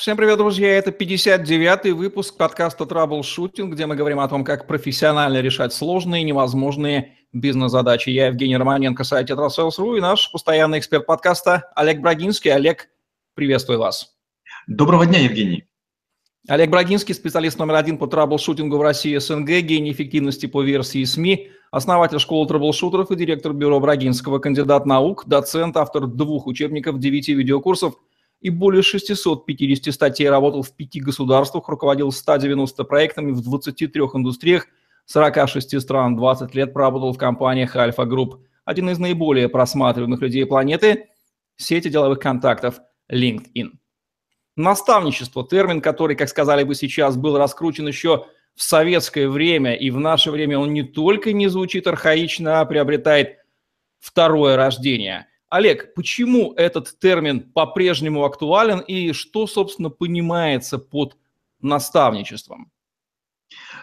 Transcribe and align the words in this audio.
Всем 0.00 0.16
привет, 0.16 0.38
друзья! 0.38 0.78
Это 0.78 0.92
59-й 0.92 1.90
выпуск 1.90 2.38
подкаста 2.38 2.84
Troubleshooting, 2.84 3.68
где 3.68 3.84
мы 3.84 3.96
говорим 3.96 4.18
о 4.20 4.28
том, 4.28 4.44
как 4.44 4.66
профессионально 4.66 5.42
решать 5.42 5.74
сложные, 5.74 6.22
невозможные 6.22 7.18
бизнес-задачи. 7.34 8.08
Я 8.08 8.28
Евгений 8.28 8.56
Романенко, 8.56 9.04
сайт 9.04 9.28
Tetrasales.ru 9.28 9.98
и 9.98 10.00
наш 10.00 10.32
постоянный 10.32 10.78
эксперт 10.78 11.04
подкаста 11.04 11.70
Олег 11.76 12.00
Брагинский. 12.00 12.50
Олег, 12.50 12.88
приветствую 13.34 13.78
вас. 13.78 14.14
Доброго 14.66 15.04
дня, 15.04 15.18
Евгений. 15.18 15.66
Олег 16.48 16.70
Брагинский, 16.70 17.14
специалист 17.14 17.58
номер 17.58 17.74
один 17.74 17.98
по 17.98 18.06
траблшутингу 18.06 18.78
в 18.78 18.82
России 18.82 19.18
СНГ, 19.18 19.60
гений 19.60 19.92
эффективности 19.92 20.46
по 20.46 20.62
версии 20.62 21.04
СМИ, 21.04 21.50
основатель 21.72 22.20
школы 22.20 22.48
траблшутеров 22.48 23.10
и 23.10 23.16
директор 23.16 23.52
бюро 23.52 23.78
Брагинского, 23.80 24.38
кандидат 24.38 24.86
наук, 24.86 25.24
доцент, 25.26 25.76
автор 25.76 26.06
двух 26.06 26.46
учебников, 26.46 26.98
девяти 26.98 27.34
видеокурсов 27.34 27.96
и 28.40 28.50
более 28.50 28.82
650 28.82 29.92
статей, 29.92 30.28
работал 30.28 30.62
в 30.62 30.74
пяти 30.74 31.00
государствах, 31.00 31.68
руководил 31.68 32.10
190 32.10 32.84
проектами 32.84 33.32
в 33.32 33.42
23 33.42 34.00
индустриях, 34.14 34.66
46 35.06 35.80
стран, 35.80 36.16
20 36.16 36.54
лет 36.54 36.72
проработал 36.72 37.12
в 37.12 37.18
компаниях 37.18 37.76
Альфа 37.76 38.04
Групп. 38.04 38.40
Один 38.64 38.90
из 38.90 38.98
наиболее 38.98 39.48
просматриваемых 39.48 40.20
людей 40.20 40.46
планеты– 40.46 41.08
сети 41.60 41.88
деловых 41.88 42.18
контактов 42.18 42.80
LinkedIn. 43.12 43.72
Наставничество, 44.56 45.46
термин, 45.46 45.80
который, 45.80 46.16
как 46.16 46.28
сказали 46.28 46.64
бы 46.64 46.74
сейчас, 46.74 47.16
был 47.16 47.36
раскручен 47.38 47.86
еще 47.86 48.26
в 48.54 48.62
советское 48.62 49.28
время, 49.28 49.74
и 49.74 49.90
в 49.90 49.98
наше 49.98 50.30
время 50.30 50.58
он 50.58 50.72
не 50.72 50.82
только 50.82 51.32
не 51.32 51.48
звучит 51.48 51.86
архаично, 51.86 52.60
а 52.60 52.64
приобретает 52.64 53.38
второе 53.98 54.56
рождение. 54.56 55.26
Олег, 55.50 55.94
почему 55.94 56.52
этот 56.54 56.96
термин 57.00 57.40
по-прежнему 57.40 58.24
актуален 58.24 58.78
и 58.78 59.12
что, 59.12 59.48
собственно, 59.48 59.90
понимается 59.90 60.78
под 60.78 61.16
наставничеством? 61.60 62.70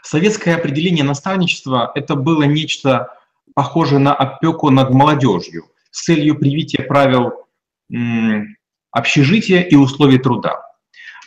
Советское 0.02 0.56
определение 0.56 1.04
наставничества– 1.04 1.92
это 1.96 2.16
было 2.16 2.44
нечто 2.44 3.14
похожее 3.54 4.00
на 4.00 4.16
опеку 4.16 4.70
над 4.70 4.92
молодежью 4.92 5.66
с 5.92 6.06
целью 6.06 6.40
привития 6.40 6.84
правил 6.84 7.34
общежития 8.92 9.62
и 9.62 9.76
условий 9.76 10.20
труда. 10.20 10.62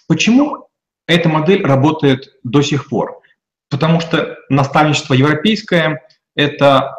Почему 0.09 0.69
эта 1.07 1.29
модель 1.29 1.63
работает 1.67 2.39
до 2.45 2.63
сих 2.63 2.89
пор? 2.89 3.21
Потому 3.69 4.01
что 4.01 4.39
наставничество 4.49 5.13
европейское– 5.13 6.09
это 6.35 6.95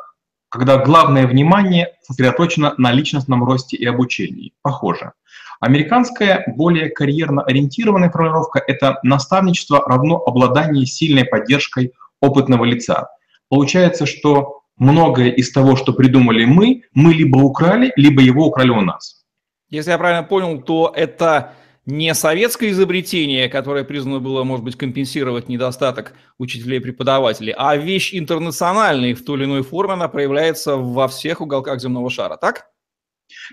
когда 0.51 0.77
главное 0.77 1.25
внимание 1.25 1.93
сосредоточено 2.01 2.73
на 2.77 2.91
личностном 2.91 3.43
росте 3.43 3.77
и 3.77 3.85
обучении. 3.85 4.53
Похоже. 4.61 5.13
Американская, 5.61 6.43
более 6.45 6.89
карьерно 6.89 7.41
ориентированная 7.43 8.11
формулировка– 8.11 8.61
это 8.67 8.99
наставничество 9.03 9.81
равно 9.87 10.17
обладание 10.17 10.85
сильной 10.85 11.23
поддержкой 11.23 11.93
опытного 12.19 12.65
лица. 12.65 13.07
Получается, 13.47 14.05
что 14.05 14.63
многое 14.77 15.29
из 15.29 15.51
того, 15.51 15.75
что 15.77 15.93
придумали 15.93 16.43
мы, 16.45 16.83
мы 16.93 17.13
либо 17.13 17.37
украли, 17.37 17.93
либо 17.95 18.21
его 18.21 18.47
украли 18.47 18.69
у 18.69 18.81
нас. 18.81 19.23
Если 19.69 19.91
я 19.91 19.97
правильно 19.97 20.23
понял, 20.23 20.61
то 20.61 20.91
это 20.93 21.53
не 21.91 22.13
советское 22.15 22.69
изобретение, 22.69 23.49
которое 23.49 23.83
призвано 23.83 24.19
было, 24.19 24.43
может 24.43 24.63
быть, 24.63 24.77
компенсировать 24.77 25.49
недостаток 25.49 26.13
учителей 26.37 26.79
и 26.79 26.81
преподавателей, 26.81 27.53
а 27.57 27.75
вещь 27.75 28.13
интернациональная, 28.13 29.13
в 29.13 29.23
той 29.23 29.37
или 29.37 29.45
иной 29.45 29.63
форме 29.63 29.93
она 29.93 30.07
проявляется 30.07 30.77
во 30.77 31.07
всех 31.07 31.41
уголках 31.41 31.79
земного 31.81 32.09
шара, 32.09 32.37
так? 32.37 32.67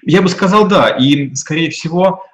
Я 0.03 0.23
бы 0.23 0.29
сказал, 0.29 0.69
да. 0.69 0.91
И, 0.91 1.35
скорее 1.35 1.71
всего, 1.71 2.25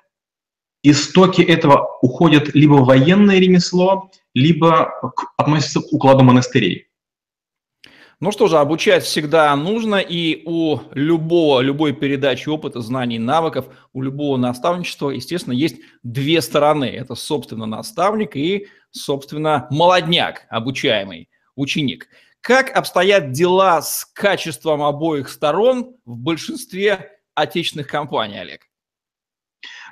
истоки 0.83 1.43
этого 1.43 1.99
уходят 2.03 2.55
либо 2.55 2.75
в 2.75 2.87
военное 2.87 3.39
ремесло, 3.39 4.11
либо 4.35 4.93
относятся 5.37 5.81
к 5.81 5.93
укладу 5.93 6.23
монастырей. 6.23 6.89
Ну 8.25 8.33
что 8.33 8.47
же, 8.47 8.57
обучать 8.57 9.05
всегда 9.05 9.55
нужно, 9.55 9.97
и 9.97 10.45
у 10.47 10.79
любого, 10.93 11.61
любой 11.61 11.93
передачи 11.93 12.49
опыта, 12.49 12.81
знаний, 12.81 13.19
навыков, 13.19 13.67
у 13.93 14.01
любого 14.01 14.39
наставничества, 14.39 15.11
естественно, 15.11 15.53
есть 15.53 15.77
две 16.03 16.41
стороны. 16.41 16.87
Это, 16.87 17.17
собственно, 17.17 17.67
наставник 17.67 18.35
и, 18.35 18.69
собственно, 18.91 19.67
молодняк, 19.69 20.47
обучаемый 20.49 21.29
ученик. 21.55 22.09
Как 22.41 22.75
обстоят 22.75 23.33
дела 23.33 23.83
с 23.83 24.07
качеством 24.07 24.83
обоих 24.83 25.29
сторон 25.29 25.95
в 26.07 26.17
большинстве 26.17 27.11
отечественных 27.35 27.89
компаний, 27.89 28.39
Олег? 28.39 28.63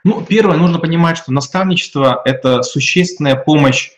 Ну, 0.04 0.24
первое, 0.24 0.56
нужно 0.56 0.78
понимать, 0.78 1.18
что 1.18 1.32
наставничество– 1.32 2.22
это 2.24 2.62
существенная 2.62 3.36
помощь 3.36 3.90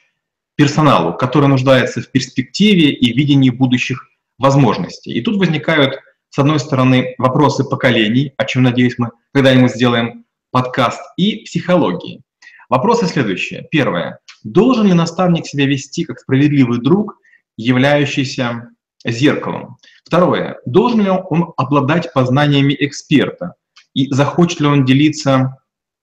персоналу, 0.56 1.16
который 1.16 1.48
нуждается 1.48 2.02
в 2.02 2.10
перспективе 2.10 2.90
и 2.90 3.16
видении 3.16 3.50
будущих 3.50 4.10
возможностей. 4.38 5.12
И 5.12 5.22
тут 5.22 5.36
возникают, 5.36 5.98
с 6.30 6.38
одной 6.38 6.58
стороны, 6.58 7.14
вопросы 7.18 7.64
поколений, 7.64 8.32
о 8.36 8.44
чем, 8.44 8.62
надеюсь, 8.62 8.98
мы 8.98 9.10
когда-нибудь 9.32 9.72
сделаем 9.72 10.24
подкаст, 10.50 11.00
и 11.16 11.44
психологии. 11.44 12.22
Вопросы 12.68 13.06
следующие. 13.06 13.66
Первое. 13.70 14.20
Должен 14.44 14.86
ли 14.86 14.92
наставник 14.92 15.46
себя 15.46 15.66
вести 15.66 16.04
как 16.04 16.20
справедливый 16.20 16.80
друг, 16.80 17.18
являющийся 17.56 18.70
зеркалом? 19.04 19.78
Второе. 20.04 20.60
Должен 20.64 21.00
ли 21.00 21.10
он 21.10 21.52
обладать 21.56 22.12
познаниями 22.12 22.76
эксперта? 22.78 23.54
И 23.94 24.12
захочет 24.12 24.60
ли 24.60 24.66
он 24.66 24.84
делиться 24.84 25.58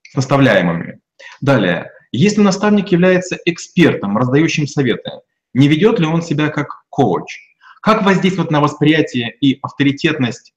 с 0.10 0.16
наставляемыми? 0.16 1.00
Далее. 1.40 1.92
Если 2.12 2.42
наставник 2.42 2.92
является 2.92 3.38
экспертом, 3.46 4.18
раздающим 4.18 4.68
советы, 4.68 5.12
не 5.54 5.68
ведет 5.68 6.00
ли 6.00 6.06
он 6.06 6.22
себя 6.22 6.50
как 6.50 6.84
коуч? 6.90 7.40
Как 7.82 8.06
воздействует 8.06 8.52
на 8.52 8.62
восприятие 8.62 9.36
и 9.42 9.58
авторитетность 9.62 10.54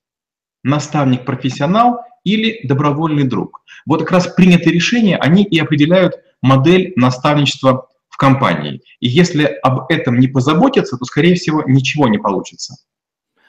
наставник-профессионал 0.62 2.00
или 2.22 2.60
добровольный 2.66 3.24
друг? 3.24 3.64
Вот 3.86 4.00
как 4.00 4.12
раз 4.12 4.28
принятые 4.28 4.74
решения, 4.74 5.16
они 5.16 5.42
и 5.42 5.58
определяют 5.58 6.14
модель 6.42 6.92
наставничества 6.96 7.88
в 8.10 8.18
компании. 8.18 8.82
И 9.00 9.08
если 9.08 9.44
об 9.62 9.90
этом 9.90 10.20
не 10.20 10.28
позаботиться, 10.28 10.98
то, 10.98 11.04
скорее 11.06 11.34
всего, 11.34 11.62
ничего 11.66 12.08
не 12.08 12.18
получится. 12.18 12.76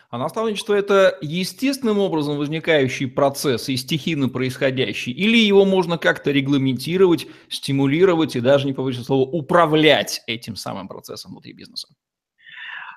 А 0.10 0.18
наставничество– 0.18 0.74
это 0.76 1.18
естественным 1.22 2.00
образом 2.00 2.38
возникающий 2.38 3.08
процесс 3.08 3.68
и 3.68 3.76
стихийно 3.76 4.30
происходящий? 4.30 5.12
Или 5.12 5.38
его 5.38 5.66
можно 5.66 5.98
как-то 5.98 6.32
регламентировать, 6.32 7.28
стимулировать 7.50 8.38
и 8.38 8.40
даже, 8.40 8.68
не 8.68 8.74
побоюсь 8.74 9.04
слова, 9.04 9.30
управлять 9.30 10.22
этим 10.28 10.56
самым 10.56 10.88
процессом 10.88 11.32
внутри 11.32 11.52
бизнеса? 11.52 11.90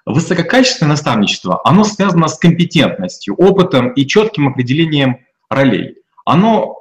Высококачественное 0.09 0.93
наставничество, 0.93 1.61
оно 1.65 1.85
связано 1.85 2.29
с 2.29 2.39
компетентностью, 2.39 3.35
опытом 3.35 3.93
и 3.93 4.07
четким 4.07 4.49
определением 4.49 5.19
ролей. 5.51 5.99
Оно 6.25 6.77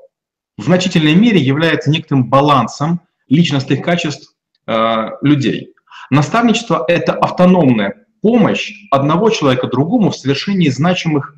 в 0.58 0.64
значительной 0.64 1.14
мере 1.14 1.38
является 1.38 1.90
некоторым 1.90 2.30
балансом 2.30 3.02
личностных 3.28 3.82
качеств 3.82 4.34
э, 4.66 5.10
людей. 5.22 5.74
Наставничество– 6.10 6.86
это 6.88 7.12
автономная 7.12 8.06
помощь 8.22 8.72
одного 8.92 9.30
человека 9.30 9.68
другому 9.68 10.12
в 10.12 10.16
совершении 10.16 10.70
значимых 10.70 11.36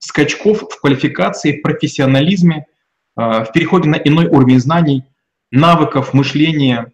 скачков 0.00 0.62
в 0.62 0.80
квалификации, 0.80 1.60
в 1.60 1.62
профессионализме, 1.62 2.66
э, 3.16 3.44
в 3.44 3.52
переходе 3.52 3.88
на 3.88 3.94
иной 3.94 4.26
уровень 4.26 4.58
знаний, 4.58 5.04
навыков, 5.52 6.14
мышления 6.14 6.90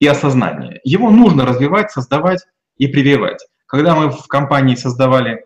и 0.00 0.08
осознания. 0.08 0.80
Его 0.82 1.08
нужно 1.08 1.46
развивать, 1.46 1.92
создавать 1.92 2.40
и 2.78 2.88
прививать. 2.88 3.46
Когда 3.76 3.94
мы 3.94 4.10
в 4.10 4.26
компании 4.26 4.74
создавали 4.74 5.44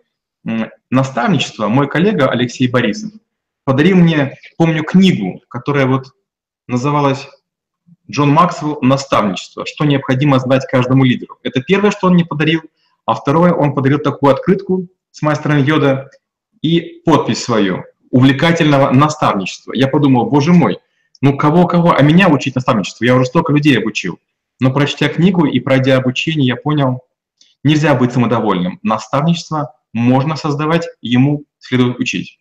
наставничество, 0.89 1.67
мой 1.67 1.89
коллега 1.89 2.29
Алексей 2.29 2.65
Борисов 2.69 3.11
подарил 3.65 3.97
мне, 3.97 4.37
помню, 4.57 4.85
книгу, 4.85 5.41
которая 5.49 5.85
вот 5.85 6.13
называлась 6.65 7.27
«Джон 8.09 8.31
Максвелл. 8.31 8.77
Наставничество. 8.81 9.65
Что 9.65 9.83
необходимо 9.83 10.39
знать 10.39 10.65
каждому 10.65 11.03
лидеру». 11.03 11.39
Это 11.43 11.61
первое, 11.61 11.91
что 11.91 12.07
он 12.07 12.13
мне 12.13 12.23
подарил. 12.23 12.61
А 13.05 13.15
второе, 13.15 13.51
он 13.51 13.73
подарил 13.73 13.99
такую 13.99 14.31
открытку 14.31 14.87
с 15.11 15.21
мастером 15.21 15.61
Йода 15.61 16.09
и 16.61 17.01
подпись 17.03 17.43
свою 17.43 17.83
«Увлекательного 18.11 18.91
наставничества». 18.91 19.73
Я 19.73 19.89
подумал, 19.89 20.29
боже 20.29 20.53
мой, 20.53 20.77
ну 21.19 21.35
кого-кого, 21.35 21.91
а 21.97 22.01
меня 22.01 22.29
учить 22.29 22.55
наставничеству? 22.55 23.03
Я 23.03 23.13
уже 23.13 23.25
столько 23.25 23.51
людей 23.51 23.77
обучил. 23.77 24.19
Но 24.61 24.71
прочтя 24.71 25.09
книгу 25.09 25.45
и 25.45 25.59
пройдя 25.59 25.97
обучение, 25.97 26.47
я 26.47 26.55
понял, 26.55 27.01
Нельзя 27.63 27.93
быть 27.95 28.11
самодовольным. 28.11 28.79
Наставничество 28.81 29.75
можно 29.93 30.35
создавать, 30.35 30.87
ему 31.01 31.45
следует 31.59 31.99
учить. 31.99 32.39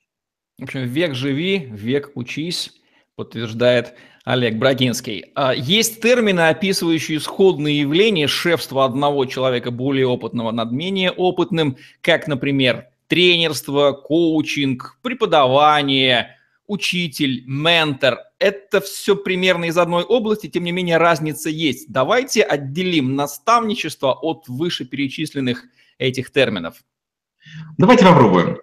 В 0.58 0.64
общем, 0.64 0.84
век 0.84 1.14
живи, 1.14 1.58
век 1.70 2.10
учись, 2.14 2.72
подтверждает 3.16 3.94
Олег 4.24 4.56
Брагинский. 4.56 5.26
А, 5.34 5.52
есть 5.54 6.00
термины, 6.00 6.48
описывающие 6.48 7.20
сходные 7.20 7.80
явления 7.80 8.28
шефства 8.28 8.84
одного 8.84 9.24
человека 9.26 9.70
более 9.70 10.06
опытного 10.06 10.50
над 10.52 10.72
менее 10.72 11.10
опытным, 11.10 11.76
как, 12.00 12.26
например, 12.26 12.86
тренерство, 13.08 13.92
коучинг, 13.92 14.98
преподавание, 15.02 16.36
учитель, 16.66 17.44
ментор– 17.46 18.18
это 18.40 18.80
все 18.80 19.14
примерно 19.14 19.66
из 19.66 19.78
одной 19.78 20.02
области, 20.02 20.48
тем 20.48 20.64
не 20.64 20.72
менее 20.72 20.96
разница 20.96 21.50
есть. 21.50 21.92
Давайте 21.92 22.42
отделим 22.42 23.14
наставничество 23.14 24.12
от 24.12 24.48
вышеперечисленных 24.48 25.64
этих 25.98 26.32
терминов. 26.32 26.76
Давайте 27.78 28.04
попробуем. 28.04 28.58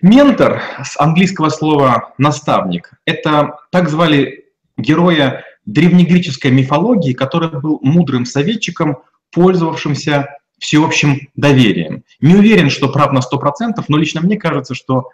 Ментор 0.00 0.62
с 0.82 0.98
английского 0.98 1.50
слова 1.50 2.14
«наставник»— 2.18 2.90
это 3.04 3.58
так 3.70 3.88
звали 3.88 4.46
героя 4.76 5.44
древнегреческой 5.66 6.50
мифологии, 6.50 7.12
который 7.12 7.48
был 7.60 7.78
мудрым 7.82 8.24
советчиком, 8.24 8.98
пользовавшимся 9.30 10.38
всеобщим 10.58 11.28
доверием. 11.34 12.04
Не 12.20 12.36
уверен, 12.36 12.70
что 12.70 12.88
прав 12.88 13.12
на 13.12 13.20
100%, 13.20 13.84
но 13.88 13.96
лично 13.96 14.20
мне 14.20 14.36
кажется, 14.36 14.74
что 14.74 15.10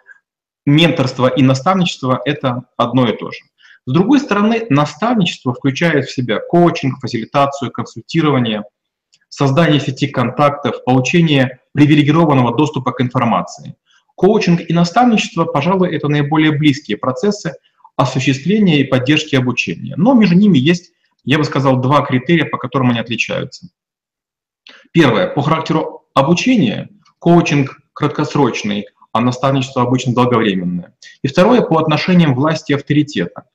менторство 0.65 1.27
и 1.27 1.41
наставничество– 1.41 2.21
это 2.25 2.65
одно 2.77 3.07
и 3.07 3.17
то 3.17 3.31
же. 3.31 3.39
С 3.85 3.91
другой 3.91 4.19
стороны, 4.19 4.67
наставничество 4.69 5.53
включает 5.53 6.05
в 6.05 6.13
себя 6.13 6.39
коучинг, 6.39 6.99
фасилитацию, 6.99 7.71
консультирование, 7.71 8.63
создание 9.29 9.79
сети 9.79 10.07
контактов, 10.07 10.83
получение 10.85 11.59
привилегированного 11.73 12.55
доступа 12.55 12.91
к 12.91 13.01
информации. 13.01 13.75
Коучинг 14.15 14.69
и 14.69 14.73
наставничество, 14.73 15.45
пожалуй, 15.45 15.95
это 15.95 16.07
наиболее 16.09 16.51
близкие 16.51 16.97
процессы 16.97 17.53
осуществления 17.95 18.81
и 18.81 18.83
поддержки 18.83 19.35
обучения. 19.35 19.95
Но 19.97 20.13
между 20.13 20.35
ними 20.35 20.59
есть, 20.59 20.91
я 21.23 21.37
бы 21.37 21.43
сказал, 21.43 21.77
два 21.77 22.01
критерия, 22.01 22.45
по 22.45 22.57
которым 22.57 22.91
они 22.91 22.99
отличаются. 22.99 23.69
Первое. 24.91 25.27
По 25.27 25.41
характеру 25.41 26.05
обучения 26.13 26.89
коучинг 27.19 27.79
краткосрочный, 27.93 28.85
а 29.11 29.21
наставничество 29.21 29.81
обычно 29.81 30.13
долговременное. 30.13 30.93
И 31.23 31.27
второе, 31.27 31.61
по 31.61 31.79
отношениям 31.79 32.35
власти 32.35 32.71
и 32.71 32.75
авторитета. 32.75 33.45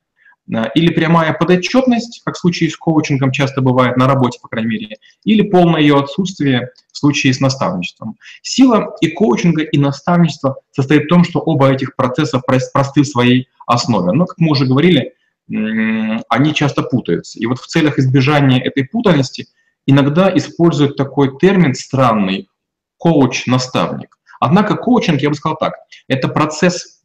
Или 0.74 0.92
прямая 0.92 1.32
подотчетность, 1.32 2.22
как 2.24 2.36
в 2.36 2.38
случае 2.38 2.70
с 2.70 2.76
коучингом 2.76 3.32
часто 3.32 3.62
бывает 3.62 3.96
на 3.96 4.06
работе, 4.06 4.38
по 4.40 4.48
крайней 4.48 4.70
мере, 4.70 4.96
или 5.24 5.42
полное 5.42 5.80
ее 5.80 5.98
отсутствие 5.98 6.70
в 6.92 6.98
случае 6.98 7.34
с 7.34 7.40
наставничеством. 7.40 8.16
Сила 8.42 8.94
и 9.00 9.08
коучинга, 9.08 9.62
и 9.62 9.76
наставничества 9.76 10.60
состоит 10.70 11.04
в 11.04 11.08
том, 11.08 11.24
что 11.24 11.40
оба 11.40 11.72
этих 11.72 11.96
процесса 11.96 12.40
просты 12.40 13.02
в 13.02 13.06
своей 13.06 13.48
основе. 13.66 14.12
Но, 14.12 14.26
как 14.26 14.38
мы 14.38 14.52
уже 14.52 14.66
говорили, 14.66 15.14
они 15.48 16.54
часто 16.54 16.82
путаются. 16.82 17.38
И 17.40 17.46
вот 17.46 17.58
в 17.58 17.66
целях 17.66 17.98
избежания 17.98 18.60
этой 18.60 18.84
путанности 18.84 19.48
иногда 19.84 20.34
используют 20.36 20.96
такой 20.96 21.38
термин 21.38 21.74
странный– 21.74 22.48
коуч-наставник. 22.98 24.16
Однако 24.38 24.76
коучинг, 24.76 25.20
я 25.20 25.28
бы 25.28 25.34
сказал 25.34 25.56
так, 25.56 25.74
это 26.08 26.28
процесс 26.28 26.95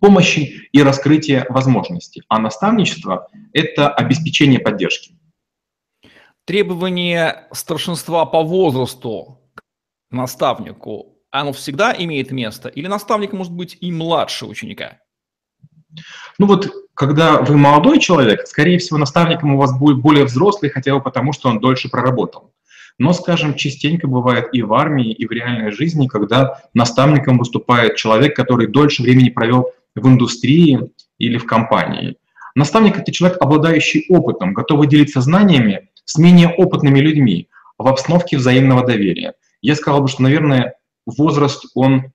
помощи 0.00 0.68
и 0.72 0.82
раскрытия 0.82 1.46
возможностей, 1.48 2.22
а 2.28 2.38
наставничество– 2.38 3.28
это 3.52 3.88
обеспечение 3.88 4.60
поддержки. 4.60 5.18
Требование 6.44 7.46
старшинства 7.52 8.26
по 8.26 8.42
возрасту 8.42 9.40
к 9.54 9.62
наставнику, 10.10 11.18
оно 11.30 11.52
всегда 11.52 11.94
имеет 11.96 12.30
место? 12.30 12.68
Или 12.68 12.86
наставник 12.86 13.32
может 13.32 13.52
быть 13.52 13.76
и 13.80 13.90
младше 13.90 14.46
ученика? 14.46 15.00
Ну 16.38 16.46
вот, 16.46 16.70
когда 16.94 17.40
вы 17.40 17.56
молодой 17.56 17.98
человек, 17.98 18.46
скорее 18.46 18.78
всего, 18.78 18.98
наставником 18.98 19.54
у 19.54 19.58
вас 19.58 19.76
будет 19.76 19.98
более 19.98 20.24
взрослый, 20.24 20.70
хотя 20.70 20.94
бы 20.94 21.02
потому, 21.02 21.32
что 21.32 21.48
он 21.48 21.60
дольше 21.60 21.88
проработал. 21.88 22.52
Но, 22.98 23.12
скажем, 23.12 23.54
частенько 23.54 24.06
бывает 24.06 24.48
и 24.52 24.62
в 24.62 24.72
армии, 24.72 25.12
и 25.12 25.26
в 25.26 25.32
реальной 25.32 25.72
жизни, 25.72 26.06
когда 26.06 26.62
наставником 26.74 27.38
выступает 27.38 27.96
человек, 27.96 28.36
который 28.36 28.68
дольше 28.68 29.02
времени 29.02 29.30
провел 29.30 29.70
в 29.96 30.06
индустрии 30.06 30.90
или 31.18 31.38
в 31.38 31.46
компании. 31.46 32.16
Наставник– 32.54 32.96
это 32.98 33.10
человек, 33.10 33.38
обладающий 33.40 34.06
опытом, 34.08 34.54
готовый 34.54 34.86
делиться 34.86 35.20
знаниями 35.20 35.88
с 36.04 36.18
менее 36.18 36.50
опытными 36.50 37.00
людьми 37.00 37.48
в 37.78 37.88
обстановке 37.88 38.36
взаимного 38.36 38.86
доверия. 38.86 39.34
Я 39.60 39.74
сказал 39.74 40.02
бы, 40.02 40.08
что, 40.08 40.22
наверное, 40.22 40.74
возраст, 41.04 41.64
он 41.74 42.12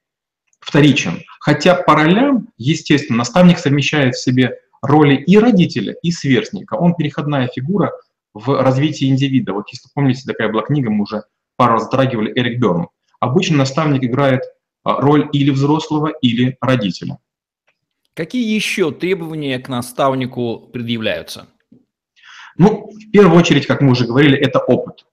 вторичен. 0.61 1.23
Хотя 1.41 1.75
по 1.75 1.95
ролям, 1.95 2.49
естественно, 2.57 3.17
наставник 3.17 3.59
совмещает 3.59 4.15
в 4.15 4.23
себе 4.23 4.59
роли 4.81 5.15
и 5.15 5.37
родителя, 5.37 5.95
и 6.01 6.11
сверстника. 6.11 6.75
Он 6.75 6.95
переходная 6.95 7.49
фигура– 7.53 7.91
в 8.33 8.61
развитии 8.61 9.09
индивида. 9.09 9.53
Вот 9.53 9.69
если 9.71 9.89
помните, 9.93 10.23
такая 10.25 10.49
была 10.49 10.63
книга, 10.63 10.89
мы 10.89 11.03
уже 11.03 11.23
пару 11.55 11.73
раз 11.73 11.83
затрагивали, 11.83 12.31
Эрик 12.39 12.59
Берн. 12.59 12.87
Обычно 13.19 13.57
наставник 13.57 14.03
играет 14.03 14.43
а, 14.83 15.01
роль 15.01 15.29
или 15.33 15.51
взрослого, 15.51 16.07
или 16.21 16.57
родителя. 16.61 17.17
Какие 18.13 18.53
еще 18.53 18.91
требования 18.91 19.59
к 19.59 19.69
наставнику 19.69 20.69
предъявляются? 20.71 21.47
Ну, 22.57 22.91
в 22.91 23.11
первую 23.11 23.39
очередь, 23.39 23.67
как 23.67 23.81
мы 23.81 23.91
уже 23.91 24.05
говорили, 24.05 24.37
это 24.37 24.59
опыт. 24.59 25.05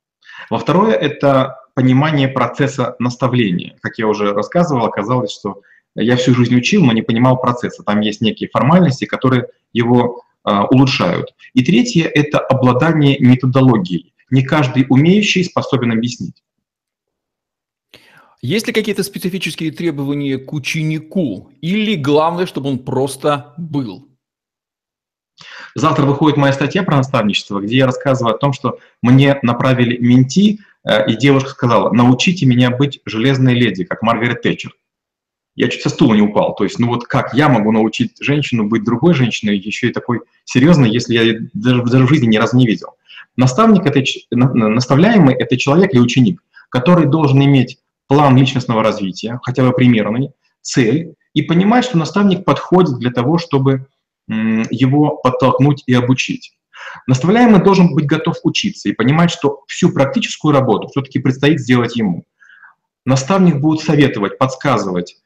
Во 0.50 0.58
второе, 0.58 0.94
это 0.94 1.58
понимание 1.74 2.28
процесса 2.28 2.96
наставления. 2.98 3.76
Как 3.82 3.98
я 3.98 4.06
уже 4.06 4.32
рассказывал, 4.32 4.86
оказалось, 4.86 5.32
что 5.32 5.62
я 5.94 6.16
всю 6.16 6.34
жизнь 6.34 6.56
учил, 6.56 6.84
но 6.84 6.92
не 6.92 7.02
понимал 7.02 7.40
процесса. 7.40 7.82
Там 7.82 8.00
есть 8.00 8.20
некие 8.20 8.48
формальности, 8.48 9.04
которые 9.04 9.48
его 9.72 10.22
улучшают. 10.46 11.34
И 11.54 11.64
третье– 11.64 12.08
это 12.14 12.38
обладание 12.38 13.18
методологией. 13.18 14.14
Не 14.30 14.42
каждый 14.42 14.86
умеющий 14.88 15.44
способен 15.44 15.92
объяснить. 15.92 16.42
Есть 18.42 18.66
ли 18.66 18.72
какие-то 18.72 19.02
специфические 19.02 19.72
требования 19.72 20.38
к 20.38 20.52
ученику? 20.52 21.50
Или 21.60 21.96
главное, 21.96 22.46
чтобы 22.46 22.68
он 22.68 22.78
просто 22.78 23.54
был? 23.56 24.08
Завтра 25.74 26.04
выходит 26.06 26.36
моя 26.36 26.52
статья 26.52 26.82
про 26.82 26.96
наставничество, 26.96 27.60
где 27.60 27.78
я 27.78 27.86
рассказываю 27.86 28.34
о 28.34 28.38
том, 28.38 28.52
что 28.52 28.78
мне 29.02 29.38
направили 29.42 29.98
менти, 29.98 30.60
э, 30.84 31.10
и 31.10 31.16
девушка 31.16 31.50
сказала, 31.50 31.92
научите 31.92 32.46
меня 32.46 32.70
быть 32.70 33.00
железной 33.04 33.54
леди, 33.54 33.84
как 33.84 34.02
Маргарет 34.02 34.42
Тэтчер 34.42 34.72
я 35.56 35.68
чуть 35.68 35.82
со 35.82 35.88
стула 35.88 36.14
не 36.14 36.22
упал. 36.22 36.54
То 36.54 36.64
есть, 36.64 36.78
ну 36.78 36.86
вот 36.88 37.06
как 37.06 37.34
я 37.34 37.48
могу 37.48 37.72
научить 37.72 38.16
женщину 38.20 38.68
быть 38.68 38.84
другой 38.84 39.14
женщиной, 39.14 39.58
еще 39.58 39.88
и 39.88 39.92
такой 39.92 40.20
серьезной, 40.44 40.90
если 40.90 41.14
я 41.14 41.38
даже, 41.54 41.82
даже 41.82 42.06
в 42.06 42.08
жизни 42.08 42.26
ни 42.26 42.36
разу 42.36 42.56
не 42.56 42.66
видел. 42.66 42.90
Наставник, 43.36 43.84
это, 43.84 44.02
наставляемый– 44.30 45.34
это 45.38 45.56
человек 45.56 45.92
или 45.92 46.00
ученик, 46.00 46.42
который 46.68 47.06
должен 47.06 47.42
иметь 47.42 47.78
план 48.06 48.36
личностного 48.36 48.82
развития, 48.82 49.40
хотя 49.42 49.62
бы 49.62 49.72
примерный, 49.72 50.30
цель, 50.60 51.14
и 51.34 51.42
понимать, 51.42 51.84
что 51.84 51.98
наставник 51.98 52.44
подходит 52.44 52.98
для 52.98 53.10
того, 53.10 53.38
чтобы 53.38 53.86
его 54.28 55.16
подтолкнуть 55.16 55.82
и 55.86 55.94
обучить. 55.94 56.52
Наставляемый 57.06 57.62
должен 57.62 57.94
быть 57.94 58.06
готов 58.06 58.36
учиться 58.42 58.88
и 58.88 58.92
понимать, 58.92 59.30
что 59.30 59.62
всю 59.66 59.90
практическую 59.92 60.52
работу 60.52 60.88
все-таки 60.88 61.18
предстоит 61.18 61.60
сделать 61.60 61.96
ему. 61.96 62.24
Наставник 63.04 63.60
будет 63.60 63.84
советовать, 63.84 64.38
подсказывать, 64.38 65.16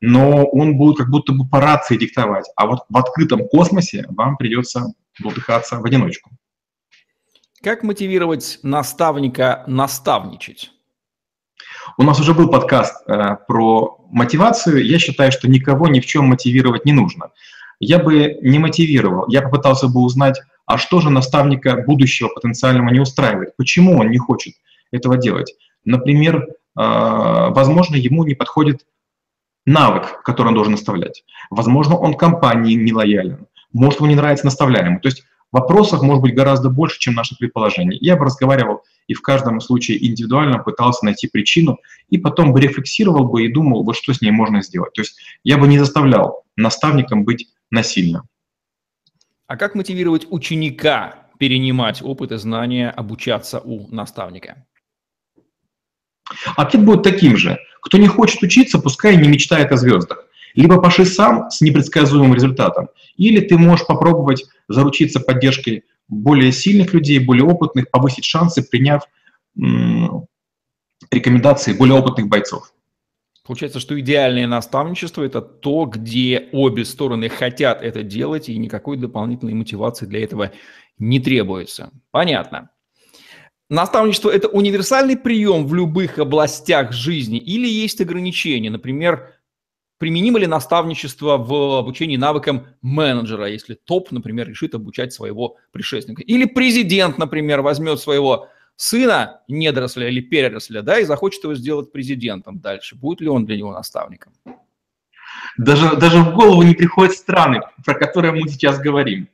но 0.00 0.44
он 0.44 0.76
будет 0.76 0.98
как 0.98 1.10
будто 1.10 1.32
бы 1.32 1.48
по 1.48 1.60
рации 1.60 1.96
диктовать, 1.96 2.46
а 2.56 2.66
вот 2.66 2.80
в 2.88 2.96
открытом 2.96 3.48
космосе 3.48 4.04
вам 4.08 4.36
придется 4.36 4.92
бултыхаться 5.20 5.76
в 5.76 5.84
одиночку. 5.84 6.30
Как 7.62 7.82
мотивировать 7.82 8.58
наставника 8.62 9.64
наставничать? 9.66 10.70
У 11.96 12.02
нас 12.02 12.20
уже 12.20 12.34
был 12.34 12.48
подкаст 12.48 13.02
э, 13.08 13.36
про 13.48 14.04
мотивацию. 14.10 14.84
Я 14.84 14.98
считаю, 14.98 15.32
что 15.32 15.48
никого 15.48 15.88
ни 15.88 16.00
в 16.00 16.06
чем 16.06 16.26
мотивировать 16.26 16.84
не 16.84 16.92
нужно. 16.92 17.30
Я 17.80 17.98
бы 17.98 18.38
не 18.42 18.58
мотивировал, 18.58 19.26
я 19.28 19.42
попытался 19.42 19.88
бы 19.88 20.00
узнать, 20.00 20.40
а 20.64 20.78
что 20.78 21.00
же 21.00 21.10
наставника 21.10 21.82
будущего 21.86 22.28
потенциального 22.28 22.90
не 22.90 23.00
устраивает, 23.00 23.56
почему 23.56 23.98
он 23.98 24.10
не 24.10 24.18
хочет 24.18 24.54
этого 24.90 25.16
делать. 25.16 25.54
Например, 25.84 26.42
э, 26.42 26.46
возможно, 26.74 27.96
ему 27.96 28.24
не 28.24 28.34
подходит 28.34 28.84
навык, 29.66 30.22
который 30.22 30.48
он 30.48 30.54
должен 30.54 30.74
оставлять. 30.74 31.24
Возможно, 31.50 31.96
он 31.96 32.14
компании 32.14 32.74
не 32.74 32.92
лоялен. 32.92 33.46
Может, 33.72 34.00
ему 34.00 34.08
не 34.08 34.14
нравится 34.14 34.46
наставляемый. 34.46 35.00
То 35.00 35.08
есть 35.08 35.24
вопросов 35.52 36.02
может 36.02 36.22
быть 36.22 36.34
гораздо 36.34 36.70
больше, 36.70 36.98
чем 36.98 37.14
наши 37.14 37.36
предположения. 37.36 37.98
Я 38.00 38.16
бы 38.16 38.24
разговаривал 38.24 38.82
и 39.08 39.14
в 39.14 39.22
каждом 39.22 39.60
случае 39.60 40.04
индивидуально 40.06 40.58
пытался 40.58 41.04
найти 41.04 41.28
причину, 41.28 41.78
и 42.08 42.18
потом 42.18 42.52
бы 42.52 42.60
рефлексировал 42.60 43.24
бы 43.24 43.44
и 43.44 43.52
думал, 43.52 43.84
вот 43.84 43.96
что 43.96 44.12
с 44.12 44.20
ней 44.20 44.30
можно 44.30 44.62
сделать. 44.62 44.92
То 44.94 45.02
есть 45.02 45.18
я 45.44 45.58
бы 45.58 45.68
не 45.68 45.78
заставлял 45.78 46.44
наставником 46.56 47.24
быть 47.24 47.48
насильно. 47.70 48.24
А 49.46 49.56
как 49.56 49.74
мотивировать 49.74 50.26
ученика 50.30 51.28
перенимать 51.38 52.02
опыт 52.02 52.32
и 52.32 52.36
знания, 52.36 52.90
обучаться 52.90 53.60
у 53.60 53.88
наставника? 53.94 54.64
Ответ 56.56 56.84
будет 56.84 57.02
таким 57.02 57.36
же. 57.36 57.58
Кто 57.80 57.98
не 57.98 58.08
хочет 58.08 58.42
учиться, 58.42 58.78
пускай 58.78 59.16
не 59.16 59.28
мечтает 59.28 59.72
о 59.72 59.76
звездах. 59.76 60.24
Либо 60.54 60.80
поши 60.80 61.04
сам 61.04 61.50
с 61.50 61.60
непредсказуемым 61.60 62.34
результатом, 62.34 62.88
или 63.16 63.40
ты 63.40 63.58
можешь 63.58 63.86
попробовать 63.86 64.44
заручиться 64.68 65.20
поддержкой 65.20 65.84
более 66.08 66.50
сильных 66.52 66.94
людей, 66.94 67.18
более 67.18 67.44
опытных, 67.44 67.90
повысить 67.90 68.24
шансы, 68.24 68.62
приняв 68.62 69.02
рекомендации 71.10 71.72
более 71.74 71.98
опытных 71.98 72.28
бойцов. 72.28 72.72
Получается, 73.44 73.78
что 73.78 73.98
идеальное 74.00 74.48
наставничество– 74.48 75.22
это 75.24 75.40
то, 75.40 75.84
где 75.84 76.48
обе 76.52 76.84
стороны 76.84 77.28
хотят 77.28 77.80
это 77.80 78.02
делать, 78.02 78.48
и 78.48 78.58
никакой 78.58 78.96
дополнительной 78.96 79.54
мотивации 79.54 80.06
для 80.06 80.24
этого 80.24 80.52
не 80.98 81.20
требуется. 81.20 81.92
Понятно. 82.10 82.70
Наставничество– 83.68 84.30
это 84.32 84.46
универсальный 84.46 85.16
прием 85.16 85.66
в 85.66 85.74
любых 85.74 86.18
областях 86.18 86.92
жизни 86.92 87.38
или 87.38 87.66
есть 87.66 88.00
ограничения? 88.00 88.70
Например, 88.70 89.32
применимо 89.98 90.38
ли 90.38 90.46
наставничество 90.46 91.36
в 91.36 91.78
обучении 91.78 92.16
навыкам 92.16 92.68
менеджера, 92.80 93.46
если 93.46 93.74
топ, 93.74 94.12
например, 94.12 94.48
решит 94.48 94.76
обучать 94.76 95.12
своего 95.12 95.56
предшественника? 95.72 96.22
Или 96.22 96.44
президент, 96.44 97.18
например, 97.18 97.62
возьмет 97.62 97.98
своего 97.98 98.48
сына, 98.76 99.40
недоросля 99.48 100.08
или 100.08 100.20
переросля, 100.20 100.82
да, 100.82 101.00
и 101.00 101.04
захочет 101.04 101.42
его 101.42 101.56
сделать 101.56 101.90
президентом 101.90 102.60
дальше. 102.60 102.94
Будет 102.94 103.20
ли 103.20 103.28
он 103.28 103.46
для 103.46 103.56
него 103.56 103.72
наставником? 103.72 104.32
Даже, 105.58 105.96
даже 105.96 106.18
в 106.18 106.34
голову 106.34 106.62
не 106.62 106.74
приходят 106.74 107.14
страны, 107.14 107.62
про 107.84 107.94
которые 107.94 108.32
мы 108.32 108.48
сейчас 108.48 108.78
говорим. 108.78 109.28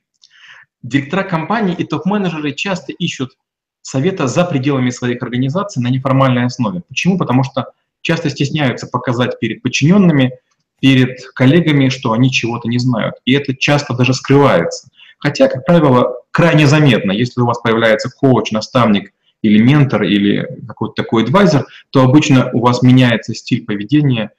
Директора 0.83 1.23
компаний 1.23 1.75
и 1.77 1.85
топ-менеджеры 1.85 2.53
часто 2.53 2.93
ищут 2.93 3.37
совета 3.83 4.27
за 4.27 4.45
пределами 4.45 4.91
своих 4.91 5.23
организаций 5.23 5.83
на 5.83 5.89
неформальной 5.89 6.47
основе. 6.47 6.83
Почему? 6.89 7.19
Потому 7.19 7.45
что 7.45 7.73
часто 8.01 8.31
стесняются 8.31 8.87
показать 8.87 9.39
перед 9.39 9.63
подчиненными, 9.63 10.39
перед 10.81 11.21
коллегами, 11.35 11.89
что 11.89 12.13
они 12.13 12.31
чего-то 12.31 12.69
не 12.69 12.79
знают. 12.79 13.17
И 13.25 13.33
это 13.33 13.55
часто 13.55 13.95
даже 13.95 14.15
скрывается. 14.15 14.89
Хотя, 15.19 15.49
как 15.49 15.65
правило, 15.65 16.17
крайне 16.33 16.67
заметно, 16.67 17.13
если 17.13 17.41
у 17.41 17.47
вас 17.47 17.61
появляется 17.61 18.11
коуч, 18.11 18.51
наставник 18.51 19.13
или 19.43 19.63
ментор, 19.63 20.03
или 20.03 20.49
какой-то 20.67 20.95
такой 20.95 21.25
адвайзер, 21.25 21.67
то 21.91 22.03
обычно 22.03 22.51
у 22.53 22.61
вас 22.61 22.83
меняется 22.83 23.35
стиль 23.35 23.65
поведения, 23.65 24.31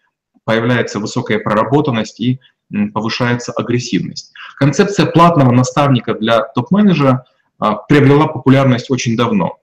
появляется 0.44 1.00
высокая 1.00 1.40
проработанность 1.40 2.20
и 2.20 2.40
повышается 2.94 3.52
агрессивность. 3.54 4.34
Концепция 4.58 5.06
платного 5.06 5.52
наставника 5.52 6.14
для 6.14 6.42
топ-менеджера 6.42 7.26
приобрела 7.60 8.28
популярность 8.28 8.90
очень 8.92 9.16
давно. 9.16 9.58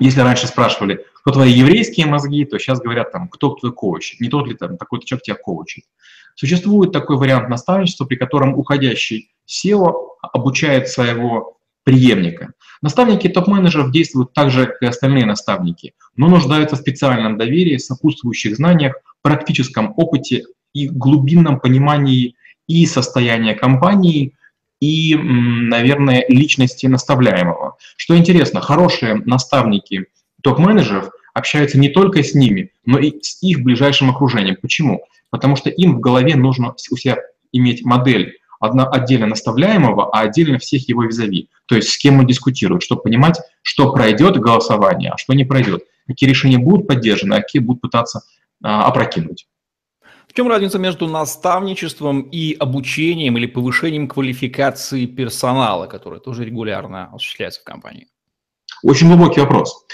Если 0.00 0.20
раньше 0.20 0.46
спрашивали, 0.46 1.04
кто 1.14 1.32
твои 1.32 1.52
еврейские 1.52 2.06
мозги, 2.06 2.44
то 2.44 2.58
сейчас 2.58 2.80
говорят, 2.80 3.10
там, 3.12 3.28
кто 3.28 3.50
твой 3.50 3.72
коуч, 3.72 4.16
не 4.20 4.28
тот 4.28 4.46
ли 4.46 4.54
там 4.54 4.76
такой-то 4.76 5.06
человек 5.06 5.24
тебя 5.24 5.36
коучит. 5.36 5.84
Существует 6.36 6.92
такой 6.92 7.16
вариант 7.16 7.48
наставничества, 7.48 8.04
при 8.04 8.14
котором 8.14 8.56
уходящий 8.56 9.32
SEO 9.48 9.92
обучает 10.22 10.88
своего 10.88 11.58
преемника. 11.82 12.52
Наставники 12.80 13.28
топ-менеджеров 13.28 13.90
действуют 13.90 14.32
так 14.34 14.50
же, 14.50 14.66
как 14.66 14.82
и 14.82 14.86
остальные 14.86 15.26
наставники, 15.26 15.94
но 16.16 16.28
нуждаются 16.28 16.76
в 16.76 16.80
специальном 16.80 17.36
доверии, 17.36 17.76
сопутствующих 17.76 18.56
знаниях, 18.56 18.94
практическом 19.22 19.94
опыте 19.96 20.44
и 20.74 20.88
глубинном 20.88 21.58
понимании 21.58 22.36
и 22.68 22.86
состояния 22.86 23.54
компании, 23.54 24.34
и, 24.80 25.14
наверное, 25.14 26.24
личности 26.28 26.86
наставляемого. 26.86 27.76
Что 27.96 28.16
интересно, 28.16 28.60
хорошие 28.60 29.16
наставники 29.16 30.06
топ-менеджеров 30.42 31.10
общаются 31.34 31.78
не 31.78 31.88
только 31.88 32.22
с 32.22 32.34
ними, 32.34 32.70
но 32.84 32.98
и 32.98 33.20
с 33.20 33.42
их 33.42 33.62
ближайшим 33.62 34.10
окружением. 34.10 34.56
Почему? 34.60 35.02
Потому 35.30 35.56
что 35.56 35.70
им 35.70 35.96
в 35.96 36.00
голове 36.00 36.36
нужно 36.36 36.74
у 36.90 36.96
себя 36.96 37.18
иметь 37.52 37.84
модель 37.84 38.38
одна, 38.60 38.84
отдельно 38.86 39.26
наставляемого, 39.26 40.10
а 40.10 40.20
отдельно 40.20 40.58
всех 40.58 40.88
его 40.88 41.04
визави. 41.04 41.48
То 41.66 41.76
есть 41.76 41.90
с 41.90 41.98
кем 41.98 42.18
он 42.18 42.26
дискутирует, 42.26 42.82
чтобы 42.82 43.02
понимать, 43.02 43.40
что 43.62 43.92
пройдет 43.92 44.38
голосование, 44.38 45.10
а 45.12 45.18
что 45.18 45.34
не 45.34 45.44
пройдет. 45.44 45.82
Какие 46.06 46.30
решения 46.30 46.58
будут 46.58 46.86
поддержаны, 46.86 47.34
а 47.34 47.42
какие 47.42 47.60
будут 47.60 47.82
пытаться 47.82 48.22
а, 48.62 48.86
опрокинуть. 48.86 49.46
Чем 50.38 50.46
разница 50.46 50.78
между 50.78 51.08
наставничеством 51.08 52.20
и 52.20 52.54
обучением 52.54 53.36
или 53.36 53.46
повышением 53.46 54.06
квалификации 54.06 55.04
персонала, 55.04 55.88
который 55.88 56.20
тоже 56.20 56.44
регулярно 56.44 57.10
осуществляется 57.12 57.60
в 57.60 57.64
компании? 57.64 58.06
Очень 58.84 59.08
глубокий 59.08 59.40
вопрос. 59.40 59.84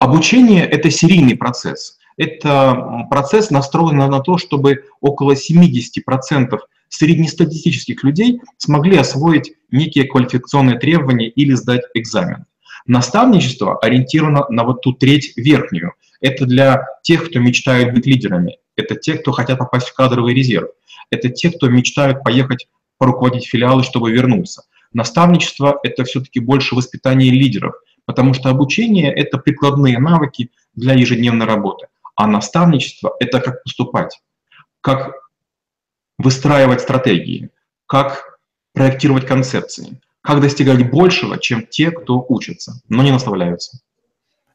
Обучение– 0.00 0.66
это 0.68 0.90
серийный 0.90 1.36
процесс. 1.36 1.96
Это 2.16 3.06
процесс 3.08 3.50
настроен 3.50 3.98
на 3.98 4.18
то, 4.18 4.36
чтобы 4.36 4.82
около 5.00 5.34
70% 5.34 6.58
среднестатистических 6.88 8.02
людей 8.02 8.40
смогли 8.56 8.96
освоить 8.96 9.52
некие 9.70 10.08
квалификационные 10.08 10.80
требования 10.80 11.28
или 11.28 11.52
сдать 11.52 11.82
экзамен. 11.94 12.46
Наставничество 12.86 13.78
ориентировано 13.78 14.44
на 14.48 14.64
вот 14.64 14.82
ту 14.82 14.92
треть 14.92 15.34
верхнюю. 15.36 15.92
Это 16.20 16.46
для 16.46 16.86
тех, 17.02 17.28
кто 17.28 17.38
мечтает 17.38 17.94
быть 17.94 18.06
лидерами. 18.06 18.58
Это 18.76 18.96
те, 18.96 19.14
кто 19.14 19.32
хотят 19.32 19.58
попасть 19.58 19.88
в 19.88 19.94
кадровый 19.94 20.34
резерв. 20.34 20.70
Это 21.10 21.28
те, 21.28 21.50
кто 21.50 21.68
мечтают 21.68 22.22
поехать 22.22 22.68
поруководить 22.98 23.46
филиалы, 23.46 23.84
чтобы 23.84 24.10
вернуться. 24.10 24.64
Наставничество– 24.92 25.78
это 25.82 26.04
все-таки 26.04 26.40
больше 26.40 26.74
воспитание 26.74 27.30
лидеров, 27.30 27.74
потому 28.04 28.34
что 28.34 28.48
обучение– 28.48 29.12
это 29.14 29.38
прикладные 29.38 29.98
навыки 29.98 30.50
для 30.74 30.94
ежедневной 30.94 31.46
работы. 31.46 31.88
А 32.16 32.26
наставничество– 32.26 33.14
это 33.20 33.40
как 33.40 33.62
поступать, 33.62 34.20
как 34.80 35.14
выстраивать 36.18 36.80
стратегии, 36.80 37.50
как 37.86 38.38
проектировать 38.72 39.26
концепции, 39.26 40.00
как 40.20 40.40
достигать 40.40 40.90
большего, 40.90 41.38
чем 41.38 41.66
те, 41.66 41.90
кто 41.90 42.24
учится, 42.28 42.80
но 42.88 43.02
не 43.02 43.12
наставляются. 43.12 43.80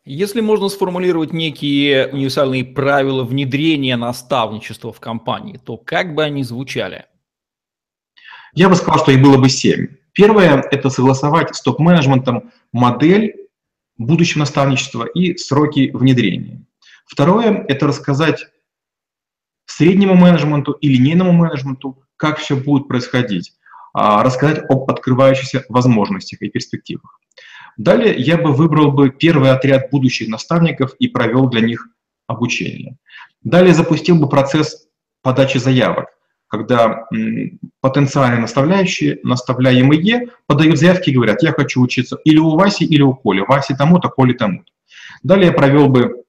Если 0.06 0.42
можно 0.42 0.68
сформулировать 0.68 1.32
некие 1.32 2.10
универсальные 2.10 2.66
правила 2.66 3.24
внедрения 3.24 3.96
наставничества 3.96 4.92
в 4.92 5.00
компании, 5.00 5.58
то 5.64 5.78
как 5.78 6.14
бы 6.14 6.24
они 6.24 6.44
звучали? 6.44 7.06
Я 8.54 8.68
бы 8.68 8.76
сказал, 8.76 9.00
что 9.00 9.14
их 9.14 9.22
было 9.22 9.38
бы 9.38 9.48
семь. 9.48 9.88
Первое– 10.12 10.62
это 10.72 10.90
согласовать 10.90 11.56
с 11.56 11.62
топ-менеджментом 11.62 12.52
модель 12.74 13.48
будущего 13.98 14.40
наставничества 14.40 15.06
и 15.06 15.38
сроки 15.38 15.90
внедрения. 15.94 16.66
Второе– 17.06 17.64
это 17.70 17.88
рассказать 17.88 18.46
среднему 19.66 20.16
менеджменту 20.16 20.74
и 20.74 20.90
линейному 20.90 21.32
менеджменту, 21.32 22.04
как 22.18 22.40
все 22.40 22.58
будет 22.58 22.90
происходить, 22.90 23.54
а, 23.94 24.22
рассказать 24.22 24.70
об 24.70 24.92
открывающихся 24.92 25.64
возможностях 25.70 26.42
и 26.42 26.50
перспективах. 26.50 27.22
Далее 27.78 28.16
я 28.18 28.38
бы 28.38 28.52
выбрал 28.54 28.92
бы 28.92 29.10
первый 29.10 29.52
отряд 29.52 29.90
будущих 29.92 30.28
наставников 30.28 30.94
и 31.00 31.08
провел 31.08 31.50
для 31.50 31.62
них 31.62 31.88
обучение. 32.28 32.98
Далее 33.44 33.74
запустил 33.74 34.18
бы 34.20 34.30
процесс 34.30 34.88
подачи 35.22 35.58
заявок, 35.58 36.08
когда 36.48 37.08
потенциальные 37.82 38.42
наставляющие, 38.42 39.20
наставляемые 39.24 40.30
подают 40.46 40.78
заявки 40.78 41.10
и 41.10 41.14
говорят, 41.14 41.42
я 41.42 41.52
хочу 41.52 41.82
учиться 41.82 42.18
или 42.24 42.38
у 42.38 42.56
Васи, 42.56 42.86
или 42.86 43.02
у 43.02 43.14
Коли. 43.14 43.42
Васи 43.42 43.76
тому-то, 43.76 44.10
Коли 44.10 44.34
тому-то. 44.34 44.72
Далее 45.24 45.48
я 45.48 45.54
провел 45.54 45.90
бы 45.90 46.24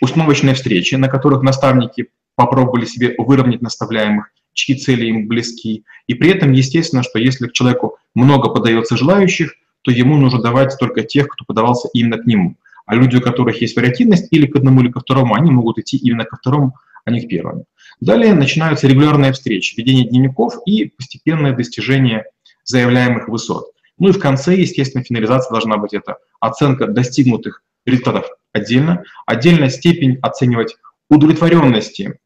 установочные 0.00 0.54
встречи, 0.54 0.94
на 0.94 1.08
которых 1.08 1.42
наставники 1.42 2.08
попробовали 2.36 2.84
себе 2.84 3.14
выровнять 3.18 3.62
наставляемых, 3.62 4.30
чьи 4.52 4.76
цели 4.76 5.06
им 5.06 5.28
близки. 5.28 5.84
И 6.06 6.14
при 6.14 6.30
этом, 6.30 6.52
естественно, 6.52 7.02
что 7.02 7.18
если 7.18 7.46
к 7.46 7.52
человеку 7.52 7.98
много 8.14 8.50
подается 8.50 8.96
желающих, 8.96 9.54
то 9.84 9.90
ему 9.90 10.16
нужно 10.16 10.40
давать 10.40 10.76
только 10.78 11.02
тех, 11.02 11.28
кто 11.28 11.44
подавался 11.44 11.88
именно 11.92 12.18
к 12.18 12.26
нему. 12.26 12.56
А 12.86 12.94
люди, 12.94 13.16
у 13.16 13.20
которых 13.20 13.60
есть 13.60 13.76
вариативность 13.76 14.28
или 14.30 14.46
к 14.46 14.56
одному, 14.56 14.80
или 14.80 14.90
ко 14.90 15.00
второму, 15.00 15.34
они 15.34 15.50
могут 15.50 15.78
идти 15.78 15.96
именно 15.98 16.24
ко 16.24 16.36
второму, 16.36 16.74
а 17.04 17.10
не 17.10 17.20
к 17.20 17.28
первому. 17.28 17.66
Далее 18.00 18.34
начинаются 18.34 18.88
регулярные 18.88 19.32
встречи, 19.32 19.76
ведение 19.76 20.08
дневников 20.08 20.54
и 20.66 20.86
постепенное 20.86 21.54
достижение 21.54 22.24
заявляемых 22.64 23.28
высот. 23.28 23.66
Ну 23.98 24.08
и 24.08 24.12
в 24.12 24.18
конце, 24.18 24.56
естественно, 24.56 25.04
финализация 25.04 25.52
должна 25.52 25.76
быть 25.76 25.92
это 25.92 26.16
оценка 26.40 26.86
достигнутых 26.86 27.62
результатов 27.84 28.26
отдельно, 28.52 29.04
отдельная 29.26 29.68
степень 29.68 30.18
оценивать 30.22 30.76
удовлетворенности 31.10 32.18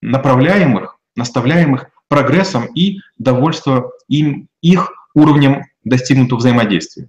направляемых, 0.00 0.96
наставляемых 1.14 1.90
прогрессом 2.08 2.66
и 2.74 3.00
довольство 3.18 3.92
им, 4.08 4.48
их 4.62 4.92
уровнем 5.14 5.64
достигнутого 5.84 6.38
взаимодействия. 6.38 7.08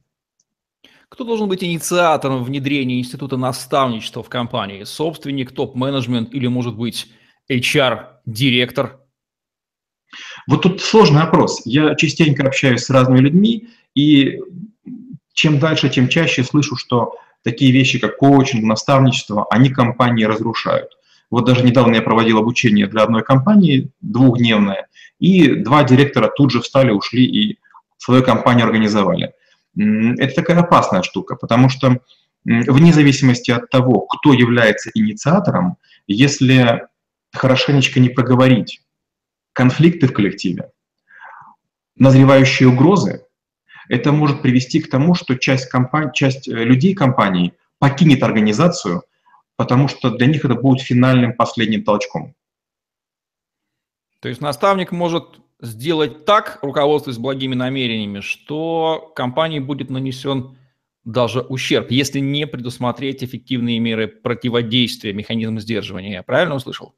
Кто 1.09 1.23
должен 1.23 1.47
быть 1.47 1.63
инициатором 1.63 2.43
внедрения 2.43 2.99
института 2.99 3.37
наставничества 3.37 4.23
в 4.23 4.29
компании? 4.29 4.83
Собственник, 4.83 5.51
топ-менеджмент 5.51 6.33
или, 6.33 6.47
может 6.47 6.75
быть, 6.75 7.07
HR-директор? 7.49 8.99
Вот 10.47 10.63
тут 10.63 10.81
сложный 10.81 11.21
вопрос. 11.21 11.61
Я 11.65 11.95
частенько 11.95 12.45
общаюсь 12.45 12.81
с 12.81 12.89
разными 12.89 13.19
людьми, 13.19 13.69
и 13.93 14.39
чем 15.33 15.59
дальше, 15.59 15.89
тем 15.89 16.07
чаще 16.07 16.43
слышу, 16.43 16.75
что 16.75 17.15
такие 17.43 17.71
вещи, 17.71 17.99
как 17.99 18.17
коучинг, 18.17 18.63
наставничество, 18.63 19.45
они 19.49 19.69
компании 19.69 20.23
разрушают. 20.23 20.89
Вот 21.29 21.45
даже 21.45 21.63
недавно 21.63 21.95
я 21.95 22.01
проводил 22.01 22.37
обучение 22.39 22.87
для 22.87 23.03
одной 23.03 23.23
компании, 23.23 23.89
двухдневное, 24.01 24.87
и 25.19 25.55
два 25.55 25.83
директора 25.83 26.31
тут 26.35 26.51
же 26.51 26.61
встали, 26.61 26.91
ушли 26.91 27.25
и 27.25 27.59
свою 28.05 28.23
компанию 28.23 28.65
организовали. 28.67 29.33
Это 29.75 30.35
такая 30.35 30.59
опасная 30.59 31.01
штука, 31.01 31.35
потому 31.35 31.69
что 31.69 31.97
вне 32.45 32.93
зависимости 32.93 33.49
от 33.49 33.69
того, 33.71 34.01
кто 34.01 34.31
является 34.31 34.91
инициатором, 34.93 35.77
если 36.05 36.87
хорошенечко 37.33 37.99
не 37.99 38.09
проговорить 38.09 38.81
конфликты 39.53 40.07
в 40.07 40.13
коллективе, 40.13 40.71
назревающие 41.95 42.69
угрозы, 42.69 43.25
это 43.89 44.11
может 44.11 44.43
привести 44.43 44.81
к 44.81 44.89
тому, 44.89 45.15
что 45.15 45.35
часть, 45.35 45.67
компани- 45.69 46.11
часть 46.13 46.47
э, 46.47 46.51
людей 46.51 46.93
компании 46.93 47.53
покинет 47.79 48.21
организацию, 48.21 49.03
потому 49.55 49.87
что 49.87 50.11
для 50.11 50.27
них 50.27 50.45
это 50.45 50.55
будет 50.55 50.85
финальным 50.85 51.33
последним 51.33 51.83
толчком. 51.83 52.35
То 54.19 54.29
есть 54.29 54.41
наставник 54.41 54.91
может 54.91 55.39
сделать 55.61 56.25
так, 56.25 56.59
руководствуясь 56.61 57.17
благими 57.17 57.55
намерениями, 57.55 58.19
что 58.19 59.11
компании 59.15 59.59
будет 59.59 59.89
нанесен 59.89 60.57
даже 61.03 61.41
ущерб, 61.41 61.91
если 61.91 62.19
не 62.19 62.47
предусмотреть 62.47 63.23
эффективные 63.23 63.79
меры 63.79 64.07
противодействия, 64.07 65.13
механизм 65.13 65.59
сдерживания. 65.59 66.13
Я 66.13 66.23
правильно 66.23 66.55
услышал? 66.55 66.95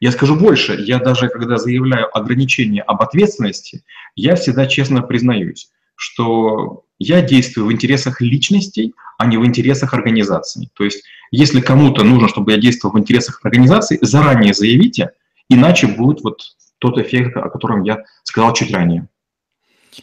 Я 0.00 0.10
скажу 0.10 0.36
больше, 0.36 0.74
я 0.80 0.98
даже 0.98 1.28
когда 1.28 1.58
заявляю 1.58 2.16
ограничение 2.16 2.82
об 2.82 3.02
ответственности, 3.02 3.84
я 4.14 4.34
всегда 4.34 4.66
честно 4.66 5.02
признаюсь, 5.02 5.68
что 5.94 6.84
я 6.98 7.22
действую 7.22 7.66
в 7.66 7.72
интересах 7.72 8.20
личностей, 8.20 8.94
а 9.18 9.26
не 9.26 9.36
в 9.36 9.46
интересах 9.46 9.94
организации. 9.94 10.70
То 10.74 10.84
есть, 10.84 11.04
если 11.30 11.60
кому-то 11.60 12.04
нужно, 12.04 12.28
чтобы 12.28 12.52
я 12.52 12.58
действовал 12.58 12.94
в 12.94 12.98
интересах 12.98 13.40
организации, 13.44 13.98
заранее 14.00 14.54
заявите, 14.54 15.10
иначе 15.48 15.86
будет 15.86 16.22
вот 16.22 16.40
тот 16.78 16.98
эффект, 16.98 17.36
о 17.36 17.48
котором 17.48 17.82
я 17.82 18.04
сказал 18.24 18.52
чуть 18.52 18.72
ранее. 18.72 19.08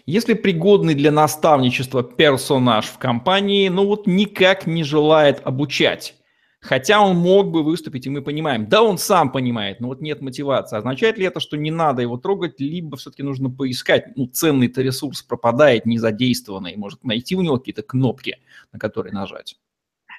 Если 0.06 0.34
пригодный 0.34 0.96
для 0.96 1.12
наставничества 1.12 2.04
персонаж 2.04 2.86
в 2.86 2.98
компании, 2.98 3.70
ну 3.70 3.86
вот 3.86 4.08
никак 4.08 4.66
не 4.66 4.84
желает 4.84 5.42
обучать, 5.46 6.16
хотя 6.60 7.00
он 7.02 7.18
мог 7.18 7.52
бы 7.52 7.64
выступить, 7.64 8.08
и 8.08 8.10
мы 8.10 8.22
понимаем, 8.24 8.68
да, 8.68 8.82
он 8.82 8.98
сам 8.98 9.32
понимает, 9.32 9.80
но 9.80 9.90
вот 9.90 10.02
нет 10.02 10.22
мотивации. 10.22 10.78
Означает 10.78 11.18
ли 11.18 11.26
это, 11.26 11.40
что 11.40 11.58
не 11.58 11.70
надо 11.70 12.02
его 12.02 12.18
трогать, 12.18 12.60
либо 12.60 12.98
все-таки 12.98 13.22
нужно 13.22 13.52
поискать, 13.52 14.16
ну, 14.16 14.26
ценный-то 14.28 14.82
ресурс 14.82 15.22
пропадает, 15.22 15.86
не 15.86 16.00
задействованный, 16.00 16.76
может 16.76 17.04
найти 17.04 17.36
у 17.36 17.42
него 17.42 17.58
какие-то 17.60 17.84
кнопки, 17.84 18.38
на 18.72 18.80
которые 18.80 19.14
нажать? 19.14 19.58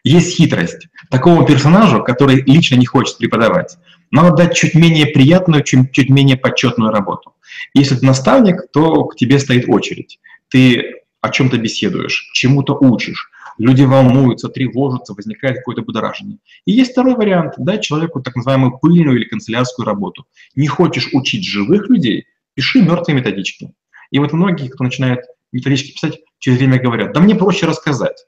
Есть 0.04 0.36
хитрость. 0.36 0.88
Такому 1.10 1.46
персонажу, 1.46 2.04
который 2.04 2.42
лично 2.42 2.76
не 2.76 2.86
хочет 2.86 3.18
преподавать, 3.18 3.78
надо 4.10 4.36
дать 4.36 4.54
чуть 4.54 4.74
менее 4.74 5.06
приятную, 5.06 5.62
чуть, 5.62 5.92
чуть 5.92 6.10
менее 6.10 6.36
почетную 6.36 6.92
работу. 6.92 7.34
Если 7.72 7.96
ты 7.96 8.04
наставник, 8.06 8.70
то 8.72 9.04
к 9.04 9.16
тебе 9.16 9.38
стоит 9.38 9.68
очередь. 9.68 10.20
Ты 10.48 11.00
о 11.20 11.30
чем-то 11.30 11.56
беседуешь, 11.56 12.30
чему-то 12.34 12.74
учишь, 12.74 13.30
люди 13.56 13.82
волнуются, 13.82 14.48
тревожатся, 14.50 15.14
возникает 15.14 15.56
какое-то 15.56 15.80
будоражение. 15.80 16.38
И 16.66 16.72
есть 16.72 16.92
второй 16.92 17.14
вариант– 17.14 17.54
дать 17.58 17.82
человеку 17.82 18.20
так 18.20 18.36
называемую 18.36 18.78
пыльную 18.78 19.16
или 19.16 19.24
канцелярскую 19.24 19.86
работу. 19.86 20.26
Не 20.54 20.66
хочешь 20.66 21.08
учить 21.12 21.46
живых 21.46 21.88
людей– 21.88 22.26
пиши 22.54 22.82
мертвые 22.82 23.16
методички. 23.16 23.72
И 24.10 24.18
вот 24.18 24.32
многие, 24.32 24.68
кто 24.68 24.84
начинает 24.84 25.20
методички 25.50 25.92
писать, 25.92 26.20
через 26.38 26.58
время 26.58 26.78
говорят, 26.78 27.12
да 27.12 27.20
мне 27.20 27.34
проще 27.34 27.66
рассказать. 27.66 28.26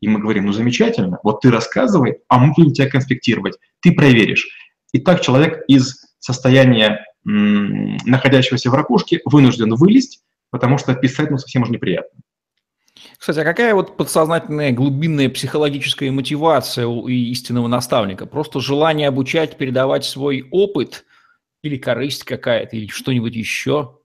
И 0.00 0.08
мы 0.08 0.20
говорим, 0.20 0.46
ну 0.46 0.52
замечательно, 0.52 1.18
вот 1.22 1.40
ты 1.40 1.50
рассказывай, 1.50 2.18
а 2.28 2.38
мы 2.38 2.52
будем 2.56 2.72
тебя 2.72 2.88
конспектировать, 2.88 3.56
ты 3.80 3.92
проверишь. 3.92 4.46
И 4.92 5.00
так 5.00 5.20
человек 5.20 5.64
из 5.68 6.06
состояния 6.18 7.04
находящегося 7.24 8.70
в 8.70 8.74
ракушке 8.74 9.20
вынужден 9.24 9.74
вылезть, 9.74 10.22
потому 10.50 10.78
что 10.78 10.94
писать 10.94 11.30
ну, 11.30 11.38
совсем 11.38 11.62
уж 11.62 11.68
неприятно. 11.68 12.20
Кстати, 13.18 13.40
а 13.40 13.44
какая 13.44 13.74
вот 13.74 13.96
подсознательная 13.96 14.72
глубинная 14.72 15.28
психологическая 15.28 16.10
мотивация 16.10 16.86
у 16.86 17.06
истинного 17.08 17.66
наставника? 17.66 18.26
Просто 18.26 18.60
желание 18.60 19.08
обучать, 19.08 19.56
передавать 19.56 20.04
свой 20.04 20.46
опыт 20.50 21.04
или 21.62 21.76
корысть 21.76 22.24
какая-то, 22.24 22.76
или 22.76 22.86
что-нибудь 22.86 23.34
еще? 23.34 23.97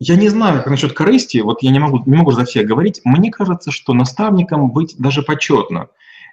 Я 0.00 0.14
не 0.16 0.28
знаю, 0.28 0.58
как 0.58 0.68
насчет 0.68 0.92
корысти, 0.92 1.38
вот 1.38 1.62
я 1.62 1.70
не 1.72 1.80
могу, 1.80 2.02
не 2.06 2.16
могу 2.16 2.30
за 2.30 2.44
всех 2.44 2.66
говорить. 2.66 3.00
Мне 3.04 3.30
кажется, 3.32 3.72
что 3.72 3.94
наставником 3.94 4.70
быть 4.70 4.96
даже 4.96 5.22
почетно. 5.22 5.88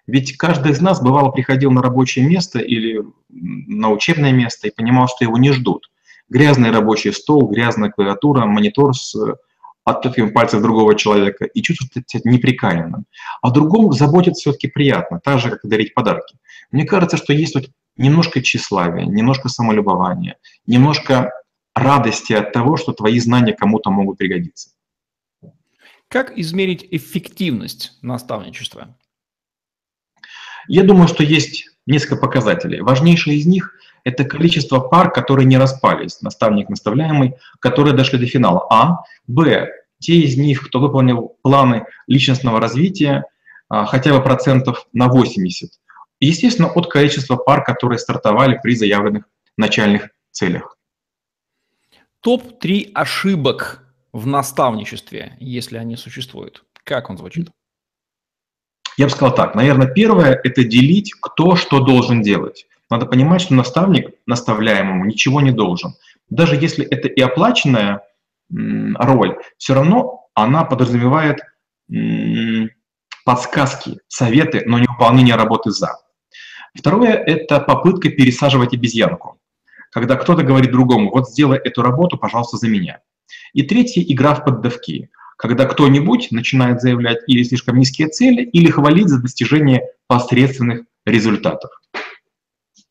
Ведь 0.06 0.38
каждый 0.38 0.72
из 0.72 0.82
нас 0.82 1.02
бывало 1.02 1.32
приходил 1.32 1.72
на 1.72 1.82
рабочее 1.82 2.28
место 2.28 2.60
или 2.60 3.04
на 3.30 3.90
учебное 3.90 4.32
место 4.32 4.68
и 4.68 4.72
понимал, 4.72 5.08
что 5.08 5.26
его 5.26 5.38
не 5.38 5.52
ждут. 5.52 5.90
Грязный 6.30 6.70
рабочий 6.70 7.12
стол, 7.12 7.50
грязная 7.50 7.90
клавиатура, 7.90 8.46
монитор 8.46 8.96
с 8.96 9.16
отпечатками 9.84 10.30
пальцев 10.30 10.62
другого 10.62 10.96
человека 10.96 11.46
и 11.46 11.62
чувствовать 11.62 12.10
себя 12.10 12.22
неприкаянным. 12.32 13.06
А 13.42 13.52
другому 13.52 13.94
заботиться 13.94 14.42
все-таки 14.42 14.68
приятно, 14.68 15.20
так 15.24 15.40
же, 15.40 15.50
как 15.50 15.64
и 15.64 15.68
дарить 15.68 15.94
подарки. 15.94 16.38
Мне 16.72 16.86
кажется, 16.86 17.18
что 17.18 17.34
есть 17.34 17.56
вот 17.56 17.66
немножко 17.98 18.42
тщеславия, 18.42 19.06
немножко 19.06 19.50
самолюбования, 19.50 20.38
немножко 20.68 21.32
радости 21.76 22.34
от 22.34 22.54
того, 22.54 22.78
что 22.78 22.94
твои 22.94 23.20
знания 23.20 23.54
кому-то 23.54 23.92
могут 23.92 24.18
пригодиться. 24.18 24.70
Как 26.08 26.38
измерить 26.38 26.88
эффективность 26.92 27.98
наставничества? 28.02 28.96
Я 30.68 30.84
думаю, 30.84 31.08
что 31.08 31.24
есть 31.24 31.70
несколько 31.86 32.16
показателей. 32.16 32.82
Важнейший 32.82 33.36
из 33.36 33.46
них– 33.46 33.76
это 34.04 34.24
количество 34.24 34.80
пар, 34.80 35.12
которые 35.12 35.46
не 35.46 35.58
распались, 35.58 36.22
наставник 36.22 36.70
наставляемый, 36.70 37.36
которые 37.60 37.94
дошли 37.94 38.18
до 38.18 38.26
финала. 38.26 38.66
А. 38.72 39.04
Б. 39.28 39.70
Те 40.00 40.16
из 40.22 40.38
них, 40.38 40.68
кто 40.68 40.80
выполнил 40.80 41.38
планы 41.42 41.86
личностного 42.08 42.60
развития, 42.60 43.26
а, 43.70 43.86
хотя 43.86 44.14
бы 44.14 44.24
процентов 44.24 44.88
на 44.94 45.08
80. 45.08 45.72
И, 46.20 46.28
естественно, 46.28 46.70
от 46.70 46.90
количества 46.90 47.36
пар, 47.36 47.64
которые 47.64 48.00
стартовали 48.00 48.60
при 48.62 48.76
заявленных 48.76 49.26
начальных 49.58 50.10
целях. 50.32 50.75
Топ-3 52.26 52.92
ошибок 52.96 53.84
в 54.12 54.26
наставничестве, 54.26 55.38
если 55.40 55.78
они 55.78 55.96
существуют. 55.96 56.64
Как 56.84 57.12
он 57.12 57.20
звучит? 57.20 57.52
Я 58.98 59.06
бы 59.06 59.12
сказал 59.12 59.36
так. 59.36 59.54
Наверное, 59.54 59.86
первое– 59.86 60.34
это 60.44 60.64
делить, 60.64 61.14
кто 61.22 61.56
что 61.56 61.82
должен 61.82 62.24
делать. 62.24 62.66
Надо 62.90 63.06
понимать, 63.06 63.42
что 63.42 63.54
наставник 63.54 64.16
наставляемому 64.26 65.06
ничего 65.06 65.40
не 65.40 65.52
должен. 65.52 65.94
Даже 66.28 66.56
если 66.56 66.84
это 66.84 67.08
и 67.08 67.22
оплаченная 67.22 68.02
роль, 68.50 69.38
все 69.60 69.76
равно 69.76 70.28
она 70.34 70.64
подразумевает 70.64 71.42
подсказки, 73.24 74.00
советы, 74.08 74.64
но 74.66 74.80
не 74.80 74.88
выполнение 74.88 75.36
работы 75.36 75.70
за. 75.70 75.92
Второе– 76.74 77.14
это 77.28 77.60
попытка 77.60 78.10
пересаживать 78.10 78.74
обезьянку 78.74 79.40
когда 79.96 80.18
кто-то 80.18 80.44
говорит 80.44 80.74
другому, 80.74 81.10
вот 81.10 81.30
сделай 81.30 81.58
эту 81.58 81.82
работу, 81.82 82.18
пожалуйста, 82.18 82.58
за 82.58 82.68
меня. 82.68 83.00
И 83.54 83.64
третье– 83.64 84.02
игра 84.08 84.36
в 84.36 84.44
поддавки, 84.44 85.10
когда 85.38 85.66
кто-нибудь 85.66 86.32
начинает 86.32 86.82
заявлять 86.82 87.20
или 87.28 87.44
слишком 87.44 87.78
низкие 87.78 88.10
цели, 88.10 88.44
или 88.44 88.70
хвалить 88.70 89.08
за 89.08 89.22
достижение 89.22 89.88
посредственных 90.08 90.82
результатов. 91.06 91.72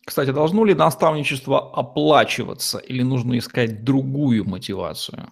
Кстати, 0.06 0.30
должно 0.30 0.64
ли 0.64 0.72
наставничество 0.72 1.74
оплачиваться 1.74 2.78
или 2.78 3.02
нужно 3.02 3.36
искать 3.36 3.84
другую 3.84 4.48
мотивацию? 4.48 5.28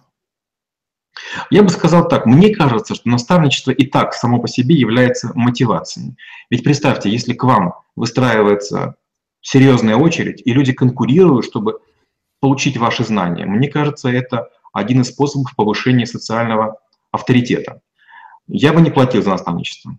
Я 1.49 1.63
бы 1.63 1.69
сказал 1.69 2.07
так, 2.07 2.27
мне 2.27 2.53
кажется, 2.53 2.93
что 2.93 3.09
наставничество 3.09 3.71
и 3.71 3.87
так 3.87 4.13
само 4.13 4.39
по 4.39 4.47
себе 4.47 4.75
является 4.75 5.31
мотивацией. 5.33 6.17
Ведь 6.51 6.63
представьте, 6.63 7.09
если 7.09 7.33
к 7.33 7.43
вам 7.43 7.73
выстраивается 7.95 8.95
серьезная 9.43 9.97
очередь, 9.97 10.41
и 10.43 10.51
люди 10.51 10.73
конкурируют, 10.73 11.45
чтобы 11.45 11.79
получить 12.39 12.77
ваши 12.77 13.03
знания. 13.03 13.45
Мне 13.45 13.67
кажется, 13.67 14.09
это 14.09 14.49
один 14.73 15.01
из 15.01 15.09
способов 15.09 15.55
повышения 15.55 16.07
социального 16.07 16.79
авторитета. 17.11 17.81
Я 18.47 18.73
бы 18.73 18.81
не 18.81 18.89
платил 18.89 19.21
за 19.21 19.29
наставничество. 19.29 19.97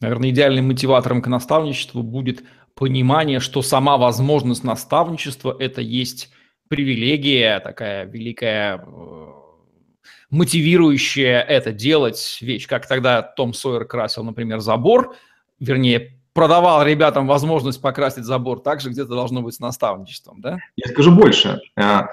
Наверное, 0.00 0.30
идеальным 0.30 0.68
мотиватором 0.68 1.22
к 1.22 1.26
наставничеству 1.26 2.02
будет 2.02 2.42
понимание, 2.74 3.40
что 3.40 3.62
сама 3.62 3.96
возможность 3.96 4.64
наставничества– 4.64 5.54
это 5.58 5.80
есть 5.80 6.30
привилегия, 6.68 7.60
такая 7.60 8.04
великая, 8.04 8.78
э, 8.78 9.26
мотивирующая 10.30 11.40
это 11.40 11.72
делать 11.72 12.38
вещь. 12.40 12.66
Как 12.66 12.86
тогда 12.86 13.22
Том 13.22 13.54
Сойер 13.54 13.86
красил, 13.86 14.24
например, 14.24 14.60
забор, 14.60 15.14
вернее, 15.60 16.15
продавал 16.36 16.84
ребятам 16.84 17.26
возможность 17.26 17.80
покрасить 17.80 18.24
забор, 18.24 18.60
также 18.60 18.90
где-то 18.90 19.08
должно 19.08 19.42
быть 19.42 19.54
с 19.54 19.58
наставничеством, 19.58 20.40
да? 20.40 20.58
Я 20.76 20.92
скажу 20.92 21.10
больше. 21.10 21.60
А, 21.76 22.08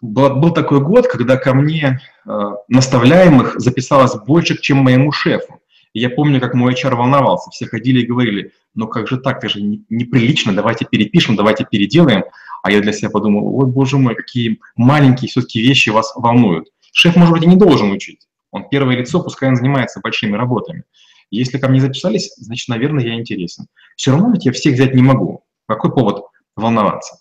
был, 0.00 0.34
был 0.34 0.50
такой 0.52 0.80
год, 0.80 1.06
когда 1.06 1.36
ко 1.36 1.54
мне 1.54 2.00
э, 2.26 2.40
наставляемых 2.68 3.60
записалось 3.60 4.16
больше, 4.16 4.58
чем 4.60 4.78
моему 4.78 5.12
шефу. 5.12 5.60
Я 5.92 6.10
помню, 6.10 6.40
как 6.40 6.54
мой 6.54 6.72
HR 6.72 6.94
волновался. 6.94 7.50
Все 7.50 7.66
ходили 7.66 8.00
и 8.00 8.06
говорили, 8.06 8.52
ну 8.74 8.88
как 8.88 9.08
же 9.08 9.18
так, 9.18 9.38
это 9.38 9.50
же 9.50 9.60
неприлично, 9.60 10.54
давайте 10.54 10.86
перепишем, 10.86 11.36
давайте 11.36 11.66
переделаем. 11.70 12.24
А 12.62 12.70
я 12.70 12.80
для 12.80 12.92
себя 12.92 13.10
подумал, 13.10 13.54
ой, 13.54 13.66
боже 13.66 13.98
мой, 13.98 14.14
какие 14.14 14.58
маленькие 14.74 15.28
все-таки 15.28 15.60
вещи 15.60 15.90
вас 15.90 16.12
волнуют. 16.16 16.68
Шеф, 16.92 17.14
может 17.14 17.34
быть, 17.34 17.42
и 17.44 17.46
не 17.46 17.56
должен 17.56 17.90
учить. 17.90 18.26
Он 18.50 18.68
первое 18.70 18.96
лицо, 18.96 19.22
пускай 19.22 19.50
он 19.50 19.56
занимается 19.56 20.00
большими 20.00 20.34
работами. 20.34 20.84
Если 21.30 21.58
ко 21.58 21.68
мне 21.68 21.80
записались, 21.80 22.32
значит, 22.36 22.68
наверное, 22.68 23.04
я 23.04 23.14
интересен. 23.14 23.66
Все 23.96 24.12
равно 24.12 24.32
ведь 24.32 24.46
я 24.46 24.52
всех 24.52 24.74
взять 24.74 24.94
не 24.94 25.02
могу. 25.02 25.44
Какой 25.66 25.92
повод 25.92 26.24
волноваться? 26.56 27.18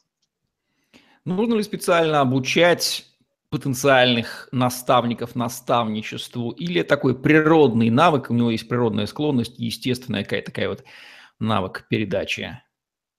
Нужно 1.26 1.56
ли 1.56 1.64
специально 1.64 2.22
обучать 2.22 3.06
потенциальных 3.50 4.50
наставников 4.52 5.36
наставничеству 5.36 6.52
или 6.52 6.84
такой 6.84 7.20
природный 7.20 7.90
навык, 7.90 8.30
у 8.30 8.34
него 8.34 8.52
есть 8.52 8.68
природная 8.68 9.06
склонность, 9.06 9.58
естественная 9.58 10.24
какая-то 10.24 10.52
такая 10.52 10.70
вот 10.70 10.84
навык 11.40 11.86
передачи? 11.90 12.62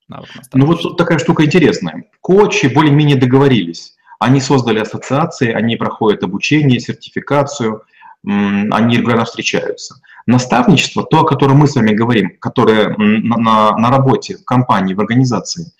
Навык 0.08 0.30
ну 0.54 0.64
вот 0.64 0.80
тут 0.80 0.96
такая 0.96 1.18
штука 1.18 1.44
интересная. 1.44 2.04
Коучи 2.22 2.66
более-менее 2.66 3.16
договорились. 3.16 3.94
Они 4.18 4.40
создали 4.40 4.80
ассоциации, 4.80 5.52
они 5.52 5.76
проходят 5.76 6.24
обучение, 6.24 6.80
сертификацию, 6.80 7.82
они 8.24 8.96
регулярно 8.96 9.24
встречаются. 9.24 10.00
Наставничество, 10.28 11.04
то, 11.04 11.20
о 11.20 11.24
котором 11.24 11.56
мы 11.56 11.66
с 11.66 11.74
вами 11.74 11.94
говорим, 11.94 12.36
которое 12.38 12.94
на, 12.98 13.36
на, 13.38 13.76
на 13.78 13.90
работе, 13.90 14.36
в 14.36 14.44
компании, 14.44 14.92
в 14.92 15.00
организации, 15.00 15.72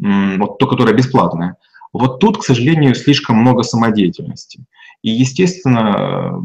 вот 0.00 0.58
то, 0.58 0.66
которое 0.66 0.92
бесплатное, 0.92 1.56
вот 1.92 2.18
тут, 2.18 2.38
к 2.38 2.44
сожалению, 2.44 2.96
слишком 2.96 3.36
много 3.36 3.62
самодеятельности. 3.62 4.64
И, 5.02 5.10
естественно, 5.10 6.42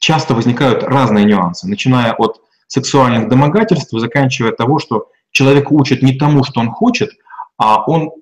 часто 0.00 0.34
возникают 0.34 0.82
разные 0.82 1.26
нюансы, 1.26 1.68
начиная 1.68 2.14
от 2.14 2.40
сексуальных 2.68 3.28
домогательств, 3.28 3.92
заканчивая 3.92 4.52
того, 4.52 4.78
что 4.78 5.08
человек 5.30 5.70
учит 5.70 6.02
не 6.02 6.16
тому, 6.16 6.42
что 6.42 6.60
он 6.60 6.70
хочет, 6.70 7.10
а 7.58 7.84
он 7.84 8.12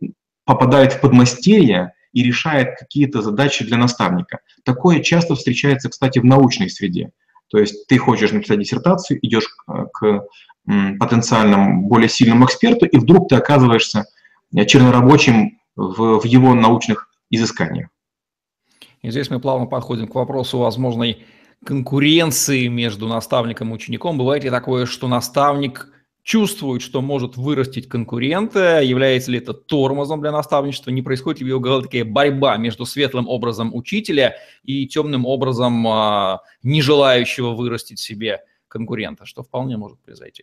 попадает 0.45 0.95
в 0.95 1.01
подмастерье 1.01 1.93
и 2.13 2.25
решает 2.25 2.77
какие-то 2.77 3.23
задачи 3.23 3.65
для 3.65 3.77
наставника. 3.77 4.41
Такое 4.65 5.01
часто 5.01 5.37
встречается, 5.37 5.89
кстати, 5.89 6.19
в 6.19 6.25
научной 6.25 6.69
среде. 6.69 7.13
То 7.49 7.59
есть 7.59 7.87
ты 7.87 7.99
хочешь 7.99 8.33
написать 8.33 8.59
диссертацию, 8.59 9.19
идешь 9.23 9.49
к 9.93 10.27
потенциальному 10.65 11.89
более 11.89 12.09
сильному 12.09 12.47
эксперту, 12.47 12.87
и 12.87 12.99
вдруг 12.99 13.29
ты 13.29 13.37
оказываешься 13.37 14.07
чернорабочим 14.67 15.59
в, 15.77 16.21
в 16.21 16.25
его 16.25 16.55
научных 16.55 17.09
изысканиях. 17.31 17.89
И 19.03 19.11
здесь 19.11 19.31
мы 19.31 19.39
плавно 19.39 19.67
подходим 19.67 20.09
к 20.09 20.15
вопросу 20.15 20.59
возможной 20.59 21.25
конкуренции 21.65 22.67
между 22.67 23.07
наставником 23.07 23.71
и 23.71 23.75
учеником. 23.75 24.19
Бывает 24.19 24.45
ли 24.45 24.51
такое, 24.51 24.87
что 24.87 25.07
наставник 25.09 25.89
чувствует, 26.27 26.83
что 26.83 27.03
может 27.03 27.37
вырастить 27.37 27.89
конкурента, 27.89 28.83
является 28.83 29.31
ли 29.31 29.39
это 29.39 29.55
тормозом 29.55 30.21
для 30.21 30.33
наставничества, 30.33 30.91
не 30.91 31.01
происходит 31.01 31.39
ли 31.39 31.47
в 31.47 31.49
его 31.51 31.61
голове 31.61 31.85
такая 31.85 32.05
борьба 32.05 32.57
между 32.57 32.85
светлым 32.85 33.29
образом 33.29 33.73
учителя 33.73 34.35
и 34.65 34.89
темным 34.89 35.25
образом 35.25 35.87
а, 35.87 36.41
не 36.65 36.83
вырастить 37.55 38.01
себе 38.01 38.41
конкурента, 38.67 39.25
что 39.25 39.45
вполне 39.45 39.77
может 39.77 40.01
произойти. 40.01 40.43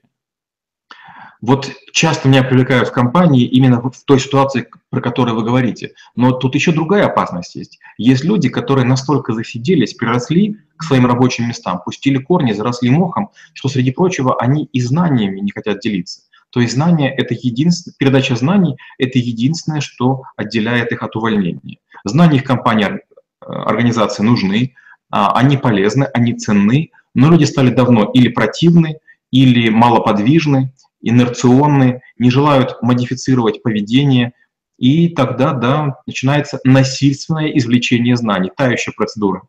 Вот 1.42 1.70
часто 1.92 2.30
меня 2.30 2.42
привлекают 2.42 2.88
в 2.88 2.94
компании 2.94 3.46
именно 3.46 3.82
в 3.82 3.92
той 4.06 4.22
ситуации, 4.22 4.66
про 4.90 5.02
которую 5.02 5.36
вы 5.36 5.44
говорите. 5.44 5.92
Но 6.16 6.32
тут 6.32 6.56
еще 6.56 6.72
другая 6.72 7.08
опасность 7.08 7.56
есть. 7.56 7.80
Есть 7.98 8.24
люди, 8.24 8.48
которые 8.48 8.86
настолько 8.86 9.34
засиделись, 9.34 9.94
приросли 9.94 10.58
к 10.78 10.84
своим 10.84 11.06
рабочим 11.06 11.50
местам, 11.50 11.82
пустили 11.84 12.18
корни, 12.18 12.54
заросли 12.54 12.90
мохом, 12.90 13.30
что, 13.54 13.68
среди 13.68 13.92
прочего, 13.92 14.40
они 14.40 14.70
и 14.72 14.80
знаниями 14.80 15.42
не 15.42 15.52
хотят 15.52 15.82
делиться. 15.82 16.22
То 16.50 16.62
есть 16.62 16.76
знания– 16.76 17.14
это 17.18 17.34
единственное, 17.34 17.96
передача 17.98 18.38
знаний– 18.38 18.78
это 18.98 19.20
единственное, 19.20 19.82
что 19.82 20.22
отделяет 20.38 20.94
их 20.94 21.04
от 21.04 21.14
увольнения. 21.18 21.80
Знания 22.06 22.38
их 22.38 22.46
компании, 22.46 22.86
э, 22.86 23.00
организации 23.42 24.24
нужны, 24.24 24.76
а, 25.10 25.34
они 25.34 25.58
полезны, 25.58 26.06
они 26.14 26.36
ценны, 26.36 26.92
но 27.14 27.30
люди 27.30 27.44
стали 27.44 27.70
давно 27.70 28.06
или 28.14 28.30
противны, 28.30 29.00
или 29.34 29.70
малоподвижны, 29.70 30.74
инерционны, 31.02 32.02
не 32.20 32.30
желают 32.30 32.78
модифицировать 32.84 33.64
поведение, 33.64 34.34
и 34.78 35.10
тогда, 35.10 35.54
да, 35.54 35.98
начинается 36.06 36.60
насильственное 36.64 37.48
извлечение 37.48 38.16
знаний, 38.16 38.52
тающая 38.56 38.94
процедура. 38.96 39.42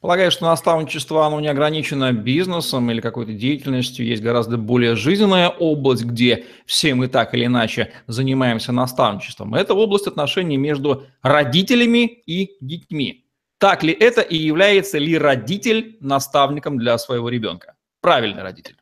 Полагаю, 0.00 0.32
что 0.32 0.46
наставничество, 0.46 1.24
оно 1.24 1.40
не 1.40 1.46
ограничено 1.46 2.12
бизнесом 2.12 2.90
или 2.90 3.00
какой-то 3.00 3.32
деятельностью, 3.32 4.04
есть 4.04 4.22
гораздо 4.22 4.56
более 4.56 4.96
жизненная 4.96 5.50
область, 5.50 6.04
где 6.04 6.46
все 6.66 6.94
мы 6.94 7.06
так 7.06 7.32
или 7.34 7.44
иначе 7.44 7.92
занимаемся 8.08 8.72
наставничеством. 8.72 9.54
Это 9.54 9.74
область 9.74 10.08
отношений 10.08 10.56
между 10.56 11.04
родителями 11.22 12.22
и 12.26 12.56
детьми. 12.60 13.24
Так 13.58 13.84
ли 13.84 13.92
это 13.92 14.22
и 14.22 14.36
является 14.36 14.98
ли 14.98 15.16
родитель 15.16 15.98
наставником 16.00 16.76
для 16.76 16.98
своего 16.98 17.28
ребенка? 17.28 17.74
Правильный 18.00 18.42
родитель. 18.42 18.79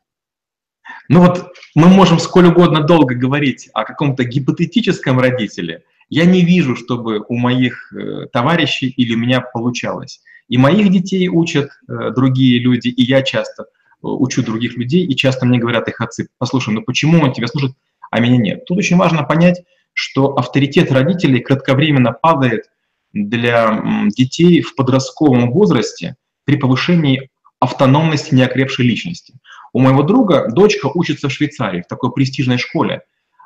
Ну 1.07 1.21
вот 1.21 1.53
мы 1.75 1.87
можем 1.87 2.19
сколь 2.19 2.47
угодно 2.47 2.81
долго 2.81 3.15
говорить 3.15 3.69
о 3.73 3.83
каком-то 3.83 4.23
гипотетическом 4.23 5.19
родителе. 5.19 5.83
Я 6.09 6.25
не 6.25 6.41
вижу, 6.41 6.75
чтобы 6.75 7.23
у 7.27 7.35
моих 7.35 7.93
э, 7.93 8.27
товарищей 8.31 8.87
или 8.87 9.15
у 9.15 9.17
меня 9.17 9.41
получалось. 9.41 10.21
И 10.47 10.57
моих 10.57 10.91
детей 10.91 11.27
учат 11.29 11.69
э, 11.87 12.11
другие 12.15 12.59
люди, 12.59 12.87
и 12.87 13.03
я 13.03 13.21
часто 13.21 13.63
э, 13.63 13.67
учу 14.01 14.43
других 14.43 14.75
людей, 14.75 15.05
и 15.05 15.15
часто 15.15 15.45
мне 15.45 15.59
говорят 15.59 15.87
их 15.87 16.01
отцы, 16.01 16.29
послушай, 16.39 16.73
ну 16.73 16.81
почему 16.81 17.23
он 17.23 17.33
тебя 17.33 17.47
слушает, 17.47 17.75
а 18.09 18.19
меня 18.19 18.37
нет? 18.37 18.65
Тут 18.65 18.79
очень 18.79 18.97
важно 18.97 19.23
понять, 19.23 19.61
что 19.93 20.35
авторитет 20.37 20.91
родителей 20.91 21.39
кратковременно 21.39 22.11
падает 22.11 22.69
для 23.13 23.83
детей 24.15 24.61
в 24.61 24.75
подростковом 24.75 25.51
возрасте 25.51 26.15
при 26.45 26.55
повышении 26.57 27.29
автономности 27.59 28.33
неокрепшей 28.33 28.85
личности. 28.85 29.38
У 29.73 29.79
моего 29.79 30.03
друга 30.03 30.47
дочка 30.49 30.87
учится 30.93 31.29
в 31.29 31.31
Швейцарии, 31.31 31.81
в 31.81 31.87
такой 31.87 32.11
престижной 32.11 32.57
школе, 32.57 33.03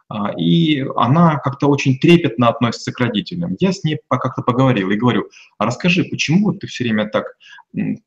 а, 0.09 0.31
и 0.37 0.85
она 0.95 1.37
как-то 1.37 1.67
очень 1.67 1.97
трепетно 1.97 2.49
относится 2.49 2.91
к 2.91 2.99
родителям. 2.99 3.55
Я 3.59 3.71
с 3.71 3.83
ней 3.83 3.99
как-то 4.09 4.41
поговорил 4.41 4.89
и 4.91 4.95
говорю, 4.95 5.29
а 5.57 5.65
расскажи, 5.65 6.03
почему 6.03 6.53
ты 6.53 6.67
все 6.67 6.83
время 6.83 7.07
так 7.07 7.25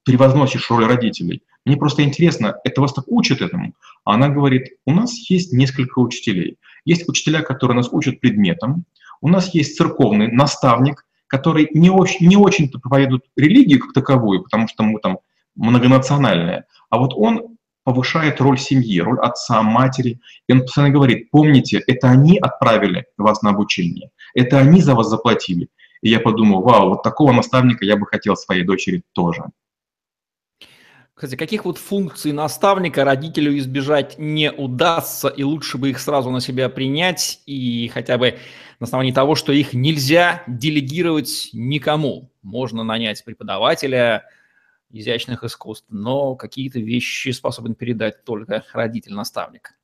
превозносишь 0.05 0.71
роль 0.71 0.87
родителей? 0.87 1.43
Мне 1.65 1.77
просто 1.77 2.05
интересно, 2.05 2.57
это 2.65 2.81
вас 2.81 2.93
так 2.93 3.05
учат 3.09 3.41
этому? 3.41 3.75
А 4.05 4.15
она 4.15 4.29
говорит, 4.29 4.75
у 4.85 4.93
нас 4.93 5.29
есть 5.29 5.53
несколько 5.53 5.99
учителей. 5.99 6.59
Есть 6.85 7.09
учителя, 7.09 7.43
которые 7.43 7.77
нас 7.77 7.89
учат 7.91 8.21
предметам, 8.21 8.85
у 9.21 9.29
нас 9.29 9.53
есть 9.55 9.77
церковный 9.77 10.31
наставник, 10.31 11.05
который 11.27 11.69
не 11.73 11.91
очень, 11.91 12.29
не 12.29 12.37
очень-то 12.37 12.79
проповедует 12.79 13.25
религию 13.35 13.81
как 13.81 13.93
таковую, 13.93 14.45
потому 14.45 14.69
что 14.69 14.85
мы 14.85 15.01
там 15.01 15.19
многонациональные, 15.57 16.67
а 16.91 16.99
вот 16.99 17.15
он 17.15 17.56
повышает 17.87 18.41
роль 18.41 18.59
семьи, 18.59 19.01
роль 19.01 19.21
отца, 19.21 19.63
матери. 19.63 20.21
И 20.49 20.53
он 20.53 20.63
постоянно 20.63 20.93
говорит, 20.93 21.31
помните, 21.31 21.81
это 21.87 22.11
они 22.11 22.37
отправили 22.37 23.07
вас 23.17 23.43
на 23.43 23.51
обучение, 23.51 24.11
это 24.35 24.59
они 24.59 24.81
за 24.81 24.97
вас 24.97 25.09
заплатили. 25.09 25.69
И 26.03 26.11
я 26.11 26.19
подумал, 26.19 26.63
вау, 26.63 26.89
вот 26.89 27.05
такого 27.05 27.31
наставника 27.31 27.85
я 27.85 27.97
бы 27.97 28.05
хотел 28.07 28.35
своей 28.35 28.65
дочери 28.65 29.05
тоже. 29.13 29.45
Кстати, 31.15 31.37
каких 31.37 31.65
вот 31.65 31.79
функций 31.79 32.33
наставника 32.33 33.05
родителю 33.05 33.57
избежать 33.57 34.17
не 34.19 34.51
удастся, 34.51 35.29
и 35.29 35.45
лучше 35.45 35.79
бы 35.79 35.91
их 35.91 36.01
сразу 36.01 36.31
на 36.31 36.41
себя 36.41 36.69
принять, 36.69 37.41
и 37.47 37.89
хотя 37.95 38.19
бы 38.19 38.37
на 38.81 38.85
основании 38.85 39.13
того, 39.13 39.37
что 39.37 39.53
их 39.53 39.75
нельзя 39.75 40.43
делегировать 40.49 41.51
никому. 41.53 42.33
Можно 42.43 42.83
нанять 42.83 43.25
преподавателя, 43.25 44.25
изящных 44.91 45.45
искусств, 45.45 45.87
но 45.89 46.35
какие-то 46.37 46.81
вещи 46.81 47.31
способен 47.31 47.75
передать 47.75 48.25
только 48.25 48.65
родитель-наставник. 48.73 49.75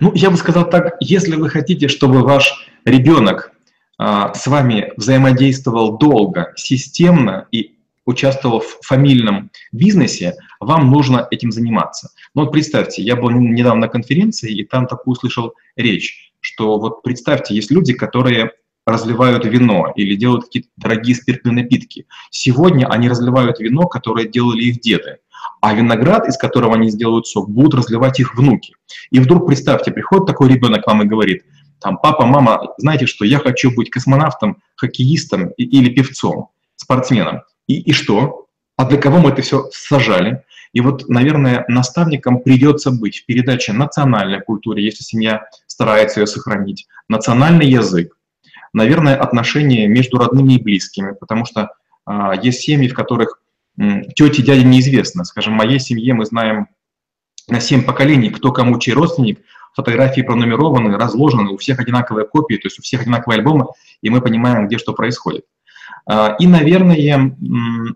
Ну, 0.00 0.12
я 0.14 0.30
бы 0.30 0.36
сказал 0.36 0.68
так, 0.68 0.96
если 1.00 1.36
вы 1.36 1.48
хотите, 1.48 1.88
чтобы 1.88 2.22
ваш 2.22 2.70
ребенок 2.84 3.52
а, 3.98 4.34
с 4.34 4.46
вами 4.46 4.92
взаимодействовал 4.96 5.98
долго, 5.98 6.52
системно 6.56 7.48
и 7.50 7.76
участвовал 8.04 8.60
в 8.60 8.78
фамильном 8.82 9.50
бизнесе, 9.72 10.36
вам 10.60 10.90
нужно 10.90 11.26
этим 11.30 11.50
заниматься. 11.50 12.10
Но 12.34 12.42
вот 12.42 12.52
представьте, 12.52 13.02
я 13.02 13.16
был 13.16 13.30
недавно 13.30 13.82
на 13.82 13.88
конференции, 13.88 14.52
и 14.52 14.64
там 14.64 14.86
такую 14.86 15.12
услышал 15.12 15.54
речь, 15.76 16.32
что 16.40 16.78
вот 16.78 17.02
представьте, 17.02 17.54
есть 17.54 17.70
люди, 17.70 17.92
которые 17.94 18.52
разливают 18.86 19.44
вино 19.44 19.92
или 19.96 20.14
делают 20.14 20.44
какие-то 20.44 20.68
дорогие 20.76 21.16
спиртные 21.16 21.52
напитки. 21.52 22.06
Сегодня 22.30 22.86
они 22.86 23.08
разливают 23.08 23.58
вино, 23.58 23.86
которое 23.88 24.26
делали 24.26 24.62
их 24.62 24.80
деды. 24.80 25.18
А 25.60 25.74
виноград, 25.74 26.28
из 26.28 26.36
которого 26.36 26.74
они 26.74 26.90
сделают 26.90 27.26
сок, 27.26 27.50
будут 27.50 27.74
разливать 27.74 28.20
их 28.20 28.36
внуки. 28.36 28.74
И 29.10 29.18
вдруг, 29.18 29.46
представьте, 29.46 29.90
приходит 29.90 30.26
такой 30.26 30.48
ребенок 30.48 30.84
к 30.84 30.86
вам 30.86 31.02
и 31.02 31.06
говорит, 31.06 31.42
там, 31.80 31.98
папа, 31.98 32.24
мама, 32.24 32.74
знаете 32.78 33.06
что, 33.06 33.24
я 33.24 33.38
хочу 33.38 33.74
быть 33.74 33.90
космонавтом, 33.90 34.62
хоккеистом 34.76 35.50
или 35.50 35.90
певцом, 35.90 36.50
спортсменом. 36.76 37.42
И, 37.66 37.80
и 37.80 37.92
что? 37.92 38.46
А 38.76 38.84
для 38.84 38.98
кого 38.98 39.18
мы 39.18 39.30
это 39.30 39.42
все 39.42 39.68
сажали? 39.72 40.42
И 40.72 40.80
вот, 40.80 41.08
наверное, 41.08 41.64
наставникам 41.68 42.40
придется 42.40 42.90
быть 42.90 43.18
в 43.18 43.26
передаче 43.26 43.72
национальной 43.72 44.40
культуре, 44.40 44.84
если 44.84 45.02
семья 45.02 45.46
старается 45.66 46.20
ее 46.20 46.26
сохранить, 46.26 46.86
национальный 47.08 47.66
язык, 47.66 48.15
наверное, 48.76 49.16
отношения 49.16 49.86
между 49.88 50.18
родными 50.18 50.54
и 50.54 50.62
близкими, 50.62 51.12
потому 51.18 51.46
что 51.46 51.70
а, 52.04 52.34
есть 52.36 52.60
семьи, 52.60 52.88
в 52.88 52.94
которых 52.94 53.40
тети, 54.14 54.42
дяди 54.42 54.64
неизвестно. 54.64 55.24
Скажем, 55.24 55.54
в 55.54 55.56
моей 55.56 55.80
семье 55.80 56.14
мы 56.14 56.26
знаем 56.26 56.68
на 57.48 57.60
7 57.60 57.84
поколений, 57.84 58.30
кто 58.30 58.52
кому 58.52 58.78
чей 58.78 58.92
родственник, 58.92 59.40
фотографии 59.74 60.20
пронумерованы, 60.20 60.96
разложены, 60.96 61.50
у 61.50 61.56
всех 61.56 61.80
одинаковые 61.80 62.26
копии, 62.26 62.56
то 62.56 62.66
есть 62.66 62.78
у 62.78 62.82
всех 62.82 63.02
одинаковые 63.02 63.38
альбомы, 63.38 63.66
и 64.02 64.10
мы 64.10 64.20
понимаем, 64.20 64.66
где 64.66 64.76
что 64.78 64.92
происходит. 64.92 65.46
А, 66.06 66.36
и, 66.38 66.46
наверное, 66.46 67.34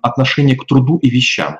отношение 0.01 0.57
к 0.57 0.66
труду 0.66 0.97
и 0.97 1.11
вещам. 1.11 1.59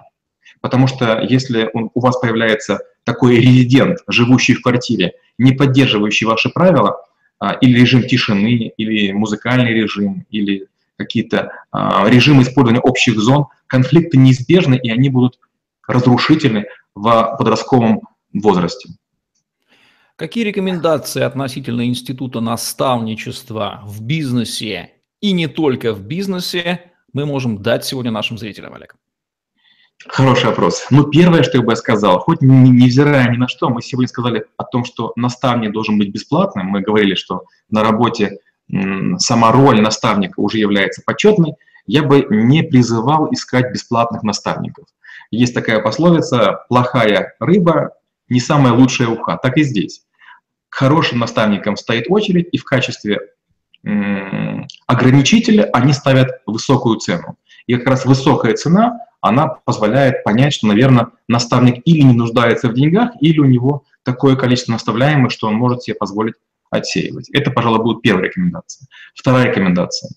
Потому 0.63 0.87
что 0.87 1.21
если 1.21 1.71
у 1.75 2.01
вас 2.01 2.19
появляется 2.19 2.81
такой 3.05 3.37
резидент, 3.37 3.99
живущий 4.09 4.55
в 4.55 4.63
квартире, 4.63 5.13
не 5.37 5.53
поддерживающий 5.53 6.27
ваши 6.27 6.49
правила, 6.49 7.03
или 7.61 7.81
режим 7.81 8.03
тишины, 8.03 8.73
или 8.77 9.13
музыкальный 9.13 9.73
режим, 9.73 10.27
или 10.31 10.69
какие-то 10.97 11.53
а, 11.73 12.09
режимы 12.09 12.43
использования 12.43 12.81
общих 12.81 13.19
зон, 13.19 13.47
конфликты 13.67 14.19
неизбежны, 14.19 14.79
и 14.83 14.91
они 14.91 15.09
будут 15.09 15.39
разрушительны 15.89 16.67
в 16.95 17.37
подростковом 17.39 18.03
возрасте. 18.35 18.91
Какие 20.17 20.45
рекомендации 20.45 21.23
относительно 21.23 21.87
института 21.87 22.41
наставничества 22.41 23.81
в 23.87 24.03
бизнесе 24.03 24.91
и 25.23 25.33
не 25.33 25.47
только 25.47 25.95
в 25.95 26.03
бизнесе 26.03 26.93
мы 27.15 27.25
можем 27.25 27.63
дать 27.63 27.87
сегодня 27.87 28.11
нашим 28.11 28.37
зрителям, 28.37 28.75
Олег? 28.75 28.97
Хороший 30.09 30.47
вопрос. 30.47 30.87
Ну, 30.91 31.05
первое, 31.05 31.43
что 31.43 31.59
я 31.59 31.63
бы 31.63 31.77
сказал, 31.77 32.21
хоть 32.21 32.41
невзирая 32.41 33.31
ни 33.31 33.37
на 33.37 33.49
что, 33.49 33.69
мы 33.69 33.83
сегодня 33.83 34.09
сказали 34.09 34.47
о 34.57 34.65
том, 34.65 34.85
что 34.85 35.13
наставник 35.15 35.73
должен 35.73 35.99
быть 35.99 36.11
бесплатным. 36.11 36.67
Мы 36.67 36.81
говорили, 36.81 37.15
что 37.15 37.45
на 37.71 37.83
работе 37.83 38.39
сама 39.19 39.53
роль 39.53 39.81
наставника 39.81 40.41
уже 40.41 40.59
является 40.59 41.03
почетной. 41.05 41.55
Я 41.87 42.03
бы 42.03 42.27
не 42.31 42.63
призывал 42.63 43.31
искать 43.33 43.73
бесплатных 43.73 44.23
наставников. 44.23 44.87
Есть 45.31 45.55
такая 45.55 45.81
пословица 45.81 46.65
«плохая 46.69 47.35
рыба 47.39 47.91
не 48.29 48.41
самая 48.41 48.73
лучшая 48.73 49.09
уха». 49.09 49.39
Так 49.43 49.59
и 49.59 49.63
здесь. 49.63 50.03
К 50.71 50.77
хорошим 50.77 51.19
наставникам 51.19 51.77
стоит 51.77 52.07
очередь, 52.09 52.49
и 52.53 52.59
в 52.59 52.65
качестве 52.65 53.19
ограничителя 54.87 55.69
они 55.73 55.93
ставят 55.93 56.41
высокую 56.47 56.97
цену. 56.99 57.37
И 57.67 57.77
как 57.77 57.87
раз 57.87 58.05
высокая 58.05 58.55
цена, 58.55 59.01
она 59.21 59.49
позволяет 59.49 60.25
понять, 60.25 60.55
что, 60.55 60.67
наверное, 60.67 61.09
наставник 61.29 61.83
или 61.85 62.03
не 62.03 62.15
нуждается 62.15 62.69
в 62.69 62.75
деньгах, 62.75 63.11
или 63.21 63.39
у 63.39 63.45
него 63.45 63.85
такое 64.03 64.37
количество 64.37 64.73
наставляемых, 64.73 65.31
что 65.31 65.49
он 65.49 65.55
может 65.55 65.83
себе 65.83 65.95
позволить 65.95 66.35
отсеивать. 66.71 67.29
Это, 67.31 67.51
пожалуй, 67.51 67.83
будет 67.83 68.03
первая 68.03 68.27
рекомендация. 68.27 68.87
Вторая 69.15 69.47
рекомендация. 69.47 70.11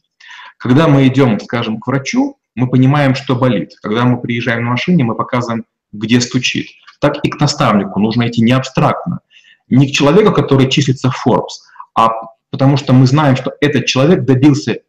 Когда 0.58 0.88
мы 0.88 1.08
идем, 1.08 1.39
скажем, 1.39 1.79
к 1.79 1.88
врачу, 1.88 2.38
мы 2.56 2.69
понимаем, 2.69 3.15
что 3.15 3.36
болит. 3.36 3.73
Когда 3.82 4.06
мы 4.06 4.21
приезжаем 4.21 4.63
на 4.63 4.71
машине, 4.71 5.03
мы 5.03 5.15
показываем, 5.15 5.65
где 5.91 6.21
стучит. 6.21 6.67
Так 6.99 7.17
и 7.23 7.29
к 7.29 7.39
наставнику 7.39 7.99
нужно 7.99 8.27
идти 8.27 8.41
не 8.41 8.53
абстрактно, 8.53 9.19
не 9.67 9.89
к 9.89 9.91
человеку, 9.91 10.32
который 10.32 10.69
числится 10.69 11.12
в 11.12 11.27
Forbes, 11.27 11.60
а 11.95 12.10
потому 12.49 12.77
что 12.77 12.93
мы 12.93 13.08
знаем, 13.08 13.36
что 13.36 13.53
этот 13.60 13.88
человек 13.88 14.23
добился 14.23 14.79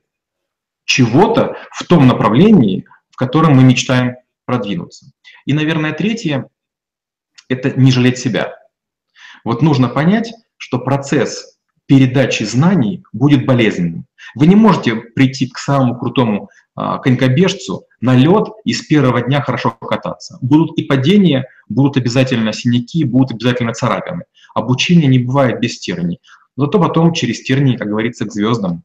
чего-то 0.85 1.57
в 1.73 1.85
том 1.85 2.07
направлении, 2.07 2.87
в 3.11 3.17
котором 3.17 3.57
мы 3.57 3.65
мечтаем 3.65 4.17
продвинуться. 4.45 5.07
И, 5.47 5.53
наверное, 5.53 5.93
третье– 5.93 6.49
это 7.49 7.79
не 7.79 7.91
жалеть 7.93 8.19
себя. 8.19 8.57
Вот 9.45 9.63
нужно 9.63 9.89
понять, 9.89 10.33
что 10.57 10.79
процесс 10.79 11.59
передачи 11.87 12.45
знаний 12.45 13.05
будет 13.13 13.45
болезненным. 13.45 14.07
Вы 14.35 14.47
не 14.47 14.57
можете 14.57 14.97
прийти 14.97 15.49
к 15.49 15.59
самому 15.59 15.99
крутому 15.99 16.49
а, 16.75 16.99
конькобежцу 16.99 17.87
на 18.01 18.17
лед 18.17 18.49
и 18.65 18.73
с 18.73 18.83
первого 18.83 19.21
дня 19.21 19.43
хорошо 19.43 19.71
кататься. 19.71 20.39
Будут 20.41 20.79
и 20.79 20.85
падения, 20.85 21.47
будут 21.69 21.97
обязательно 21.97 22.53
синяки, 22.53 23.05
будут 23.05 23.33
обязательно 23.33 23.75
царапины. 23.75 24.25
Обучение 24.55 25.09
не 25.09 25.19
бывает 25.19 25.61
без 25.61 25.79
терний. 25.79 26.21
Зато 26.57 26.79
потом 26.79 27.13
через 27.13 27.43
тернии, 27.43 27.77
как 27.77 27.89
говорится, 27.89 28.25
к 28.25 28.33
звездам. 28.33 28.83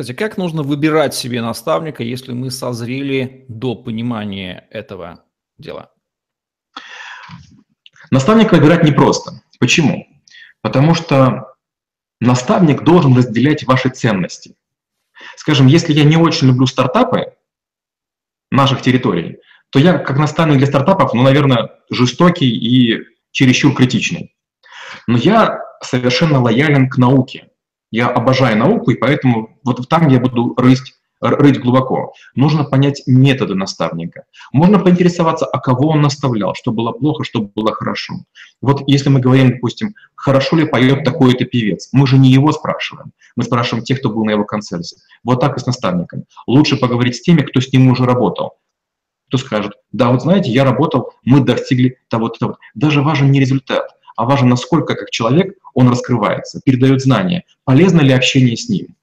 Кстати, 0.00 0.16
как 0.16 0.38
нужно 0.38 0.62
выбирать 0.62 1.14
себе 1.14 1.42
наставника, 1.42 2.02
если 2.02 2.32
мы 2.32 2.50
созрели 2.50 3.44
до 3.48 3.74
понимания 3.74 4.66
этого 4.70 5.24
дела? 5.58 5.92
Наставника 8.10 8.54
выбирать 8.54 8.82
непросто. 8.82 9.42
Почему? 9.58 10.06
Потому 10.62 10.94
что 10.94 11.54
наставник 12.18 12.82
должен 12.82 13.14
разделять 13.14 13.64
ваши 13.64 13.90
ценности. 13.90 14.56
Скажем, 15.36 15.66
если 15.66 15.92
я 15.92 16.04
не 16.04 16.16
очень 16.16 16.46
люблю 16.46 16.64
стартапы 16.64 17.34
наших 18.50 18.80
территорий, 18.80 19.36
то 19.68 19.78
я 19.78 19.98
как 19.98 20.16
наставник 20.16 20.56
для 20.56 20.66
стартапов, 20.66 21.12
ну, 21.12 21.22
наверное, 21.22 21.72
жестокий 21.90 22.48
и 22.48 23.04
чересчур 23.32 23.74
критичный. 23.74 24.34
Но 25.06 25.18
я 25.18 25.60
совершенно 25.82 26.40
лоялен 26.40 26.88
к 26.88 26.96
науке. 26.96 27.49
Я 27.90 28.08
обожаю 28.08 28.56
науку, 28.56 28.90
и 28.90 28.96
поэтому 28.96 29.58
вот 29.64 29.88
там 29.88 30.08
я 30.08 30.20
буду 30.20 30.54
рыть, 30.56 30.94
рыть 31.20 31.60
глубоко. 31.60 32.12
Нужно 32.34 32.64
понять 32.64 33.02
методы 33.06 33.54
наставника. 33.54 34.24
Можно 34.52 34.78
поинтересоваться, 34.78 35.44
а 35.46 35.58
кого 35.58 35.88
он 35.88 36.00
наставлял, 36.00 36.54
что 36.54 36.70
было 36.70 36.92
плохо, 36.92 37.24
что 37.24 37.40
было 37.42 37.72
хорошо. 37.72 38.14
Вот 38.60 38.82
если 38.86 39.08
мы 39.08 39.20
говорим, 39.20 39.50
допустим, 39.50 39.94
хорошо 40.14 40.56
ли 40.56 40.66
поет 40.66 41.04
такой-то 41.04 41.44
певец, 41.44 41.88
мы 41.92 42.06
же 42.06 42.16
не 42.16 42.30
его 42.30 42.52
спрашиваем, 42.52 43.12
мы 43.36 43.42
спрашиваем 43.42 43.84
тех, 43.84 43.98
кто 43.98 44.10
был 44.10 44.24
на 44.24 44.30
его 44.30 44.44
концерте. 44.44 44.96
Вот 45.24 45.40
так 45.40 45.56
и 45.56 45.60
с 45.60 45.66
наставником. 45.66 46.24
Лучше 46.46 46.76
поговорить 46.76 47.16
с 47.16 47.22
теми, 47.22 47.42
кто 47.42 47.60
с 47.60 47.72
ним 47.72 47.90
уже 47.90 48.04
работал. 48.04 48.58
Кто 49.28 49.38
скажет, 49.38 49.74
да, 49.92 50.10
вот 50.10 50.22
знаете, 50.22 50.50
я 50.50 50.64
работал, 50.64 51.12
мы 51.24 51.40
достигли 51.40 51.98
того-то, 52.08 52.38
того. 52.38 52.58
Даже 52.74 53.00
важен 53.00 53.30
не 53.30 53.38
результат, 53.38 53.88
а 54.20 54.26
важно, 54.26 54.48
насколько 54.48 54.96
как 54.96 55.10
человек 55.10 55.56
он 55.72 55.88
раскрывается, 55.88 56.60
передает 56.62 57.00
знания, 57.00 57.44
полезно 57.64 58.02
ли 58.02 58.12
общение 58.12 58.54
с 58.54 58.68
ним. 58.68 58.94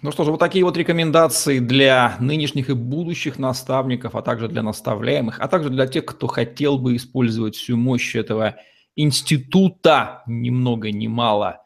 Ну 0.00 0.10
что 0.10 0.24
же, 0.24 0.30
вот 0.30 0.40
такие 0.40 0.64
вот 0.64 0.74
рекомендации 0.78 1.58
для 1.58 2.16
нынешних 2.18 2.70
и 2.70 2.72
будущих 2.72 3.38
наставников, 3.38 4.14
а 4.14 4.22
также 4.22 4.48
для 4.48 4.62
наставляемых, 4.62 5.38
а 5.38 5.48
также 5.48 5.68
для 5.68 5.86
тех, 5.86 6.06
кто 6.06 6.28
хотел 6.28 6.78
бы 6.78 6.96
использовать 6.96 7.56
всю 7.56 7.76
мощь 7.76 8.16
этого 8.16 8.56
института, 8.94 10.22
ни 10.26 10.48
много 10.48 10.90
ни 10.90 11.08
мало, 11.08 11.60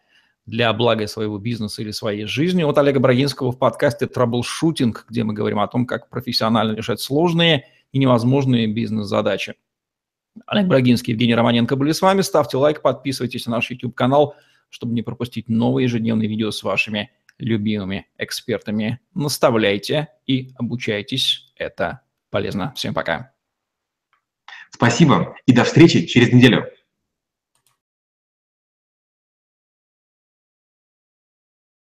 для 0.45 0.73
блага 0.73 1.07
своего 1.07 1.39
бизнеса 1.39 1.83
или 1.83 1.93
своей 1.93 2.25
жизни. 2.25 2.65
Вот 2.65 2.79
Олега 2.79 2.99
Брагинского 2.99 3.53
в 3.53 3.59
подкасте 3.61 4.09
«Траблшутинг», 4.09 5.07
где 5.09 5.23
мы 5.23 5.35
говорим 5.35 5.61
о 5.61 5.69
том, 5.69 5.87
как 5.87 6.09
профессионально 6.09 6.75
решать 6.75 7.01
сложные 7.01 7.67
и 7.93 7.99
невозможные 7.99 8.67
бизнес-задачи. 8.67 9.55
Олег 10.47 10.67
Брагинский, 10.67 11.13
Евгений 11.13 11.35
Романенко 11.35 11.77
были 11.77 11.93
с 11.93 12.03
вами. 12.03 12.23
Ставьте 12.23 12.57
лайк, 12.57 12.83
подписывайтесь 12.83 13.47
на 13.47 13.53
наш 13.57 13.71
YouTube-канал, 13.71 14.37
чтобы 14.69 14.95
не 14.95 15.03
пропустить 15.03 15.49
новые 15.49 15.85
ежедневные 15.85 16.29
видео 16.29 16.51
с 16.51 16.63
вашими 16.63 17.11
любимыми 17.39 18.07
экспертами. 18.19 19.01
Наставляйте 19.15 20.09
и 20.27 20.53
обучайтесь. 20.57 21.53
Это 21.57 22.03
полезно. 22.31 22.73
Всем 22.77 22.95
пока. 22.95 23.33
Спасибо 24.71 25.37
и 25.47 25.53
до 25.53 25.65
встречи 25.65 26.07
через 26.07 26.33
неделю. 26.33 26.71